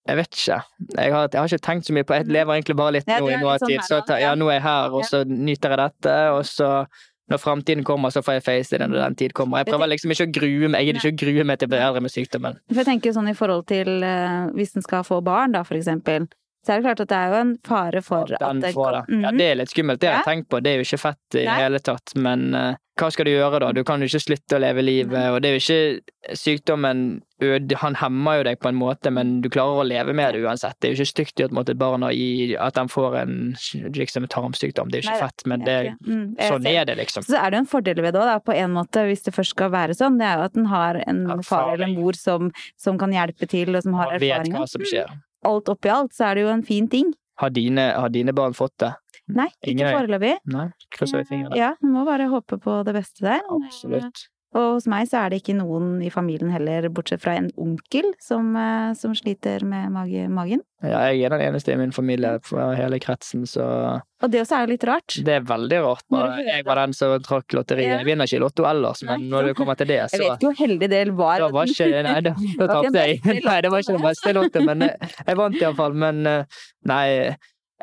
jeg 0.06 0.16
vet 0.16 0.30
ikke. 0.36 0.58
Jeg 0.98 1.12
har, 1.12 1.28
jeg 1.32 1.40
har 1.40 1.48
ikke 1.48 1.62
tenkt 1.64 1.86
så 1.86 1.92
mye 1.94 2.04
på 2.04 2.14
Jeg 2.18 2.26
lever 2.26 2.52
egentlig 2.60 2.76
bare 2.76 2.92
litt 2.92 3.04
Ja, 3.08 3.20
nå 3.20 3.28
i 3.28 3.36
litt 3.36 3.40
sånn 3.40 3.80
Så 3.88 4.00
nå, 4.00 4.06
ta- 4.06 4.18
ja, 4.18 4.28
ja. 4.30 4.34
nå 4.34 4.48
er 4.50 4.58
jeg 4.58 4.62
her, 4.62 4.90
og 4.92 5.02
så 5.04 5.24
nyter 5.24 5.70
jeg 5.70 5.78
dette, 5.78 6.16
og 6.34 6.42
så 6.44 6.86
når 7.30 7.38
framtiden 7.40 7.84
kommer, 7.84 8.10
så 8.10 8.20
får 8.22 8.34
jeg 8.34 8.42
face 8.42 8.70
det 8.76 8.80
når 8.80 9.00
den 9.00 9.14
tid 9.14 9.32
kommer. 9.32 9.56
Jeg 9.64 9.66
prøver 9.72 9.88
liksom 9.88 10.10
ikke 10.12 10.26
å 10.28 10.32
grue 10.34 10.68
meg, 10.68 10.84
jeg 10.84 10.92
gidder 10.94 11.00
ikke 11.00 11.14
å 11.14 11.22
grue 11.24 11.44
meg 11.46 11.58
til 11.58 11.68
å 11.68 11.70
bli 11.70 11.78
eldre 11.78 12.02
med 12.02 12.10
sykdommen. 12.10 12.58
For 12.68 12.82
jeg 12.82 12.84
tenker 12.84 13.12
sånn 13.14 13.30
i 13.30 13.32
forhold 13.32 13.66
til 13.66 14.02
eh, 14.02 14.50
hvis 14.52 14.76
en 14.76 14.82
skal 14.82 15.02
få 15.04 15.22
barn, 15.24 15.52
da, 15.52 15.62
for 15.62 15.74
eksempel, 15.74 16.28
så 16.64 16.72
er 16.72 16.80
det 16.80 16.86
klart 16.86 17.02
at 17.04 17.10
det 17.10 17.18
er 17.18 17.32
jo 17.32 17.40
en 17.40 17.52
fare 17.68 18.00
for 18.04 18.30
ja, 18.32 18.38
at 18.40 18.62
det 18.62 18.72
kan 18.74 19.04
mm 19.08 19.18
-hmm. 19.20 19.24
Ja, 19.24 19.30
det 19.32 19.50
er 19.50 19.54
litt 19.54 19.70
skummelt, 19.70 20.00
det 20.00 20.08
har 20.08 20.16
jeg 20.16 20.24
tenkt 20.24 20.48
på. 20.48 20.60
Det 20.60 20.70
er 20.70 20.74
jo 20.74 20.86
ikke 20.88 20.98
fett 20.98 21.34
i 21.34 21.44
det 21.44 21.50
hele 21.50 21.78
tatt, 21.78 22.14
men 22.16 22.54
uh, 22.54 22.74
hva 22.94 23.10
skal 23.10 23.24
du 23.24 23.30
gjøre 23.30 23.58
da? 23.58 23.72
Du 23.72 23.82
kan 23.84 24.00
jo 24.00 24.06
ikke 24.06 24.22
slutte 24.22 24.56
å 24.56 24.62
leve 24.62 24.82
livet, 24.82 25.30
og 25.30 25.42
det 25.42 25.48
er 25.48 25.56
jo 25.56 25.62
ikke 25.62 26.36
Sykdommen 26.38 27.20
han 27.76 27.96
hemmer 27.98 28.38
jo 28.38 28.44
deg 28.46 28.60
på 28.62 28.70
en 28.70 28.76
måte, 28.78 29.10
men 29.12 29.40
du 29.42 29.50
klarer 29.52 29.82
å 29.82 29.84
leve 29.84 30.14
med 30.16 30.32
det 30.34 30.44
uansett. 30.46 30.76
Det 30.80 30.88
er 30.88 30.94
jo 30.94 31.02
ikke 31.02 31.10
stygt 31.10 31.42
at 31.44 31.68
et 31.68 31.76
barn 31.76 32.06
at 32.06 32.78
får 32.90 33.16
en 33.18 33.34
liksom, 33.92 34.28
tarmsykdom. 34.32 34.88
Det 34.88 34.98
er 34.98 35.02
jo 35.02 35.08
ikke 35.08 35.18
Nei, 35.18 35.26
fett, 35.26 35.44
men 35.50 35.66
det 35.66 35.76
mm, 36.06 36.24
sånn 36.38 36.66
er 36.70 36.86
det, 36.88 36.96
liksom. 37.02 37.26
Så 37.26 37.36
er 37.36 37.50
det 37.50 37.58
jo 37.58 37.64
en 37.66 37.70
fordel 37.74 38.00
ved 38.00 38.14
det 38.16 38.22
òg, 38.22 38.44
på 38.46 38.54
en 38.54 38.72
måte, 38.78 39.04
hvis 39.10 39.26
det 39.26 39.34
først 39.34 39.56
skal 39.56 39.74
være 39.74 39.98
sånn. 39.98 40.16
Det 40.20 40.30
er 40.30 40.38
jo 40.38 40.48
at 40.48 40.56
en 40.56 40.70
har 40.70 41.02
en 41.04 41.22
far 41.44 41.74
eller 41.74 41.88
en 41.88 41.98
mor 41.98 42.16
som, 42.16 42.50
som 42.80 42.96
kan 43.00 43.12
hjelpe 43.12 43.50
til, 43.50 43.74
og 43.74 43.84
som 43.84 43.98
har 43.98 44.14
Man 44.14 44.24
vet 44.24 44.52
hva 44.54 44.66
som 44.70 44.86
skjer. 44.86 45.12
Alt 45.44 45.68
oppi 45.72 45.90
alt, 45.92 46.14
så 46.16 46.30
er 46.30 46.38
det 46.38 46.46
jo 46.46 46.52
en 46.54 46.64
fin 46.66 46.88
ting. 46.90 47.12
Har 47.40 47.50
dine, 47.50 47.88
har 47.98 48.12
dine 48.14 48.32
barn 48.36 48.54
fått 48.54 48.76
det? 48.82 48.92
Nei, 49.34 49.48
ikke 49.64 49.88
foreløpig. 49.88 50.34
Nei? 50.52 50.68
Krysser 50.92 51.22
vi 51.22 51.28
fingrene. 51.30 51.56
Ja, 51.58 51.72
må 51.82 52.04
bare 52.06 52.28
håpe 52.30 52.58
på 52.60 52.76
det 52.86 52.94
beste 52.96 53.24
der. 53.24 53.40
Absolutt. 53.56 54.26
Og 54.54 54.76
hos 54.76 54.84
meg 54.86 55.08
så 55.10 55.24
er 55.24 55.32
det 55.32 55.40
ikke 55.42 55.56
noen 55.58 55.96
i 56.06 56.10
familien 56.14 56.52
heller, 56.54 56.86
bortsett 56.94 57.22
fra 57.24 57.32
en 57.40 57.48
onkel 57.58 58.12
som, 58.22 58.52
eh, 58.54 58.92
som 58.94 59.14
sliter 59.18 59.64
med 59.66 59.90
mage, 59.90 60.28
magen. 60.30 60.62
Ja, 60.84 61.00
jeg 61.10 61.24
er 61.26 61.34
den 61.34 61.42
eneste 61.48 61.72
i 61.74 61.78
min 61.80 61.90
familie 61.96 62.36
fra 62.44 62.68
hele 62.78 63.00
kretsen, 63.02 63.46
så 63.50 63.64
Og 64.22 64.30
det 64.30 64.40
også 64.44 64.56
er 64.56 64.66
jo 64.66 64.70
litt 64.70 64.86
rart. 64.88 65.16
Det 65.26 65.34
er 65.34 65.42
veldig 65.48 65.80
rart. 65.82 66.04
Bare. 66.12 66.38
Jeg 66.46 66.64
var 66.64 66.78
den 66.84 66.94
som 66.96 67.16
trakk 67.24 67.56
lotteriet. 67.56 67.98
Jeg 67.98 68.06
vinner 68.06 68.30
ikke 68.30 68.40
Lotto 68.44 68.64
ellers, 68.68 69.02
men 69.04 69.26
når 69.28 69.50
det 69.50 69.56
kommer 69.58 69.74
til 69.76 69.90
det, 69.90 69.98
Jeg 70.12 70.20
vet 70.22 70.30
ikke 70.38 70.52
hvor 70.52 70.60
heldig 70.62 70.88
det 70.90 71.02
var. 71.18 71.38
da 71.38 71.48
var 71.50 71.66
ikke 71.66 72.02
Nei, 72.04 72.20
da, 72.20 72.34
da 72.58 72.66
tapte 72.76 72.94
jeg. 72.94 73.20
Nei, 73.44 73.60
det 73.60 73.70
var 73.74 73.82
ikke 73.82 73.98
den 73.98 74.06
beste 74.06 74.32
lotto, 74.38 74.64
men 74.64 74.86
jeg, 74.86 75.12
jeg 75.26 75.36
vant 75.36 75.60
iallfall. 75.60 75.94
Men 76.06 76.26
eh, 76.26 76.44
nei, 76.86 77.04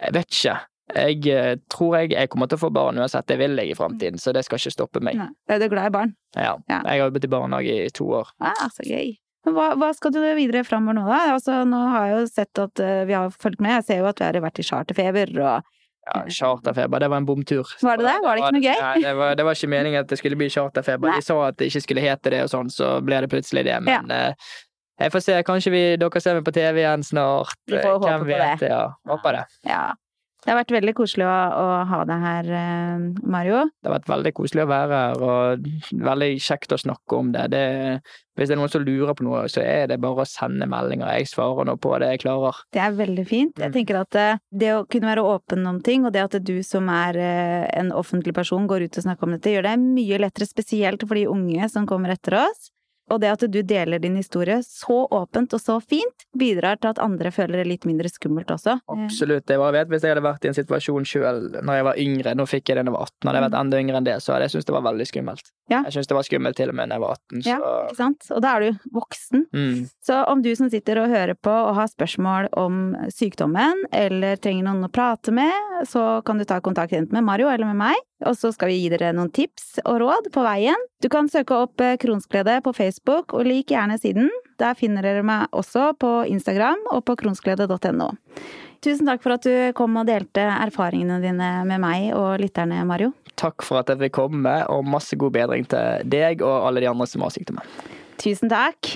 jeg 0.01 0.13
vet 0.13 0.29
ikke. 0.39 0.60
Jeg 0.95 1.32
eh, 1.32 1.56
tror 1.71 1.97
jeg, 1.99 2.12
jeg 2.15 2.30
kommer 2.34 2.49
til 2.51 2.60
å 2.60 2.63
få 2.65 2.69
barn 2.73 2.99
uansett. 3.01 3.27
Det 3.30 3.38
vil 3.41 3.58
jeg 3.60 3.73
i 3.73 3.77
framtiden, 3.77 4.21
så 4.21 4.34
det 4.36 4.45
skal 4.47 4.62
ikke 4.62 4.73
stoppe 4.75 5.01
meg. 5.04 5.19
Nei, 5.19 5.32
Du 5.47 5.65
er 5.67 5.71
glad 5.71 5.91
i 5.91 5.95
barn? 5.97 6.15
Ja. 6.36 6.56
Ja. 6.67 6.80
Jeg 6.80 6.89
har 6.93 7.04
jobbet 7.06 7.27
i 7.27 7.32
barnehage 7.32 7.75
i 7.88 7.91
to 7.95 8.08
år. 8.21 8.32
Ah, 8.39 8.65
så 8.73 8.86
gøy. 8.88 9.13
Hva, 9.49 9.71
hva 9.73 9.89
skal 9.97 10.13
du 10.13 10.19
videre 10.38 10.62
framover 10.67 10.99
nå, 10.99 11.04
da? 11.10 11.19
Altså, 11.34 11.63
nå 11.65 11.77
har 11.89 12.10
jeg 12.10 12.17
jo 12.17 12.25
sett 12.30 12.60
at 12.62 12.82
eh, 12.84 13.04
vi 13.10 13.15
har 13.17 13.32
fulgt 13.34 13.62
med. 13.63 13.80
Jeg 13.80 13.88
ser 13.88 14.01
jo 14.04 14.10
at 14.12 14.21
vi 14.21 14.27
har 14.27 14.43
vært 14.43 14.62
i 14.62 14.67
charterfeber 14.67 15.38
og 15.41 15.77
Ja, 16.01 16.23
Charterfeber, 16.34 16.97
det 16.99 17.12
var 17.13 17.21
en 17.21 17.25
bomtur. 17.30 17.67
Var 17.82 17.99
det 17.99 18.08
det? 18.08 18.13
Var 18.25 18.38
det 18.38 18.41
ikke 18.41 18.56
noe 18.56 18.63
gøy? 18.65 18.80
Nei, 18.82 19.01
det 19.04 19.12
var, 19.19 19.36
det 19.38 19.43
var 19.45 19.58
ikke 19.58 19.69
meningen 19.69 20.01
at 20.01 20.10
det 20.10 20.17
skulle 20.17 20.38
bli 20.39 20.47
charterfeber. 20.49 21.12
Nei. 21.12 21.19
De 21.21 21.25
sa 21.27 21.36
at 21.45 21.60
det 21.62 21.67
ikke 21.69 21.84
skulle 21.86 22.01
hete 22.01 22.34
det 22.34 22.39
og 22.47 22.49
sånn, 22.49 22.71
så 22.73 22.95
ble 23.06 23.19
det 23.21 23.30
plutselig 23.30 23.63
det. 23.69 23.75
Men 23.86 24.10
eh, 24.13 24.49
jeg 25.01 25.13
får 25.13 25.23
se. 25.25 25.36
Kanskje 25.45 25.73
vi, 25.73 25.84
dere 26.01 26.21
ser 26.23 26.38
meg 26.38 26.45
på 26.47 26.54
TV 26.56 26.82
igjen 26.84 27.06
snart. 27.06 27.54
Vi 27.69 27.77
får 27.77 27.95
håpe 27.95 28.10
Hvem 28.10 28.25
på 28.25 28.30
vet? 28.32 28.63
det. 28.63 28.71
Ja, 28.73 28.82
håper 29.13 29.38
det. 29.39 29.43
Ja. 29.69 29.84
Det 30.41 30.49
har 30.49 30.58
vært 30.58 30.71
veldig 30.73 30.93
koselig 30.97 31.25
å, 31.30 31.34
å 31.54 31.65
ha 31.86 31.97
deg 32.10 32.23
her, 32.23 32.47
eh, 32.58 33.04
Mario. 33.30 33.60
Det 33.77 33.89
har 33.91 33.99
vært 33.99 34.10
veldig 34.10 34.32
koselig 34.34 34.63
å 34.65 34.69
være 34.71 35.01
her, 35.04 35.21
og 35.21 35.67
veldig 36.01 36.30
kjekt 36.41 36.73
å 36.73 36.80
snakke 36.82 37.19
om 37.19 37.30
det. 37.36 37.43
det. 37.54 37.62
Hvis 38.39 38.49
det 38.49 38.56
er 38.56 38.60
noen 38.62 38.71
som 38.73 38.82
lurer 38.82 39.13
på 39.13 39.25
noe, 39.27 39.43
så 39.51 39.62
er 39.62 39.86
det 39.91 39.99
bare 40.01 40.23
å 40.23 40.25
sende 40.25 40.65
meldinger. 40.71 41.12
Jeg 41.19 41.30
svarer 41.30 41.67
nå 41.69 41.75
på 41.84 41.93
det 42.01 42.10
jeg 42.15 42.23
klarer. 42.23 42.58
Det 42.73 42.82
er 42.82 42.97
veldig 42.97 43.27
fint. 43.30 43.54
Jeg 43.62 43.69
Mm. 43.69 43.75
tenker 43.77 43.99
at 44.01 44.15
eh, 44.15 44.38
det 44.51 44.71
å 44.73 44.88
kunne 44.89 45.12
være 45.13 45.27
åpen 45.30 45.67
om 45.67 45.80
ting, 45.86 46.06
og 46.06 46.13
det 46.13 46.23
at 46.25 46.39
du 46.43 46.63
som 46.63 46.89
er 46.89 47.15
eh, 47.21 47.69
en 47.77 47.91
offentlig 47.91 48.34
person 48.34 48.65
går 48.67 48.88
ut 48.89 48.97
og 48.97 49.04
snakker 49.06 49.23
om 49.30 49.38
dette, 49.38 49.54
gjør 49.54 49.69
det 49.69 49.77
mye 49.80 50.17
lettere, 50.25 50.47
spesielt 50.49 51.06
for 51.08 51.15
de 51.15 51.27
unge 51.30 51.69
som 51.69 51.86
kommer 51.86 52.10
etter 52.17 52.39
oss. 52.47 52.71
Og 53.12 53.19
det 53.21 53.32
at 53.34 53.43
du 53.52 53.60
deler 53.67 54.00
din 54.02 54.15
historie 54.19 54.62
så 54.65 55.02
åpent 55.12 55.54
og 55.58 55.62
så 55.62 55.78
fint, 55.84 56.26
bidrar 56.38 56.80
til 56.82 56.93
at 56.93 57.00
andre 57.04 57.32
føler 57.36 57.62
det 57.62 57.67
litt 57.67 57.86
mindre 57.89 58.10
skummelt 58.10 58.50
også. 58.54 58.78
Absolutt. 58.91 59.50
Jeg 59.52 59.60
bare 59.60 59.76
vet, 59.76 59.89
Hvis 59.91 60.06
jeg 60.06 60.13
hadde 60.15 60.24
vært 60.26 60.45
i 60.45 60.52
en 60.52 60.58
situasjon 60.58 61.06
sjøl 61.08 61.41
når 61.62 61.80
jeg 61.80 61.88
var 61.89 62.00
yngre, 62.00 62.36
nå 62.39 62.45
fikk 62.47 62.69
jeg 62.71 62.78
det 62.80 62.86
da 62.86 62.91
jeg 62.91 62.95
var 62.95 63.10
18, 63.12 63.28
hadde 63.28 63.41
jeg 63.41 63.45
vært 63.50 63.60
enda 63.62 63.82
yngre 63.84 63.97
enn 64.02 64.08
det, 64.08 64.17
så 64.24 64.34
hadde 64.34 64.47
jeg 64.47 64.54
syntes 64.56 64.69
det 64.71 64.76
var 64.78 64.86
veldig 64.88 65.08
skummelt. 65.12 65.52
Ja. 65.71 65.82
Jeg 65.88 65.95
syntes 65.95 66.08
det 66.12 66.17
var 66.17 66.28
skummelt 66.28 66.58
til 66.60 66.71
og 66.71 66.76
med 66.80 66.89
da 66.91 66.97
jeg 66.97 67.04
var 67.06 67.17
18, 67.17 67.41
så 67.43 67.50
Ja, 67.52 67.60
ikke 67.88 68.00
sant? 68.00 68.30
Og 68.32 68.41
da 68.45 68.56
er 68.56 68.60
du 68.65 68.91
voksen. 68.95 69.45
mm. 69.54 69.78
Så 70.08 70.21
om 70.32 70.41
du 70.41 70.52
som 70.56 70.69
sitter 70.71 71.02
og 71.04 71.10
hører 71.12 71.36
på 71.36 71.52
og 71.52 71.76
har 71.78 71.91
spørsmål 71.91 72.50
om 72.60 72.80
sykdommen, 73.12 73.86
eller 73.93 74.39
trenger 74.41 74.67
noen 74.67 74.88
å 74.88 74.91
prate 74.91 75.32
med, 75.36 75.86
så 75.88 76.21
kan 76.26 76.39
du 76.41 76.45
ta 76.47 76.60
kontakt 76.63 76.93
enten 76.93 77.13
med 77.15 77.24
Mario 77.28 77.50
eller 77.52 77.69
med 77.71 77.80
meg, 77.84 78.00
og 78.27 78.38
så 78.38 78.51
skal 78.53 78.71
vi 78.71 78.79
gi 78.81 78.89
dere 78.93 79.12
noen 79.15 79.31
tips 79.34 79.79
og 79.86 80.01
råd 80.03 80.29
på 80.34 80.43
veien. 80.45 80.88
Du 81.01 81.10
kan 81.12 81.29
søke 81.31 81.57
opp 81.65 81.81
eh, 81.84 81.97
Kronsglede 82.01 82.60
på 82.65 82.73
Facebook, 82.77 83.36
og 83.38 83.47
lik 83.47 83.73
gjerne 83.73 83.97
siden. 84.01 84.29
Der 84.62 84.77
finner 84.77 85.05
dere 85.05 85.23
meg 85.25 85.49
også 85.57 85.91
på 85.99 86.21
Instagram 86.29 86.84
og 86.93 87.03
på 87.07 87.17
kronsglede.no. 87.21 88.12
Tusen 88.81 89.10
takk 89.10 89.21
for 89.21 89.36
at 89.36 89.45
du 89.45 89.73
kom 89.77 89.97
og 90.01 90.07
delte 90.10 90.41
erfaringene 90.41 91.19
dine 91.21 91.49
med 91.69 91.81
meg 91.84 92.07
og 92.17 92.41
lytterne, 92.41 92.81
Mario. 92.89 93.12
Takk 93.41 93.65
for 93.65 93.81
at 93.81 93.89
jeg 93.89 94.01
fikk 94.01 94.15
komme, 94.17 94.55
og 94.69 94.86
masse 94.86 95.17
god 95.17 95.34
bedring 95.36 95.67
til 95.69 96.07
deg 96.10 96.41
og 96.45 96.67
alle 96.67 96.81
de 96.84 96.89
andre 96.89 97.07
som 97.10 97.25
har 97.25 97.34
sykdommen. 97.34 97.65
Tusen 98.21 98.49
takk. 98.51 98.95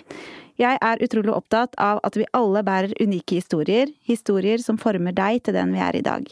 Jeg 0.56 0.80
er 0.80 1.02
utrolig 1.04 1.34
opptatt 1.36 1.74
av 1.82 2.00
at 2.08 2.16
vi 2.16 2.28
alle 2.38 2.62
bærer 2.64 2.94
unike 3.04 3.42
historier, 3.42 3.90
historier 4.08 4.62
som 4.64 4.80
former 4.80 5.16
deg 5.16 5.42
til 5.44 5.58
den 5.58 5.74
vi 5.76 5.82
er 5.84 5.98
i 5.98 6.06
dag. 6.06 6.30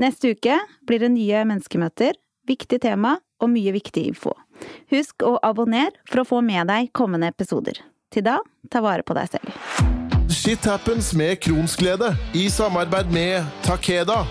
Neste 0.00 0.34
uke 0.36 0.58
blir 0.86 1.02
det 1.02 1.10
nye 1.14 1.42
menneskemøter, 1.48 2.14
viktig 2.48 2.80
tema 2.84 3.16
og 3.42 3.52
mye 3.52 3.74
viktig 3.76 4.06
info. 4.12 4.34
Husk 4.92 5.24
å 5.26 5.36
abonnere 5.44 5.96
for 6.08 6.22
å 6.22 6.28
få 6.28 6.40
med 6.44 6.70
deg 6.70 6.92
kommende 6.96 7.30
episoder. 7.32 7.82
Til 8.14 8.24
da, 8.26 8.38
ta 8.70 8.82
vare 8.84 9.04
på 9.06 9.16
deg 9.18 9.34
selv. 9.34 9.52
Shit 10.32 10.66
happens 10.68 11.12
med 11.16 11.40
Kronsglede 11.42 12.12
i 12.34 12.46
samarbeid 12.52 13.10
med 13.14 13.46
Takeda. 13.66 14.22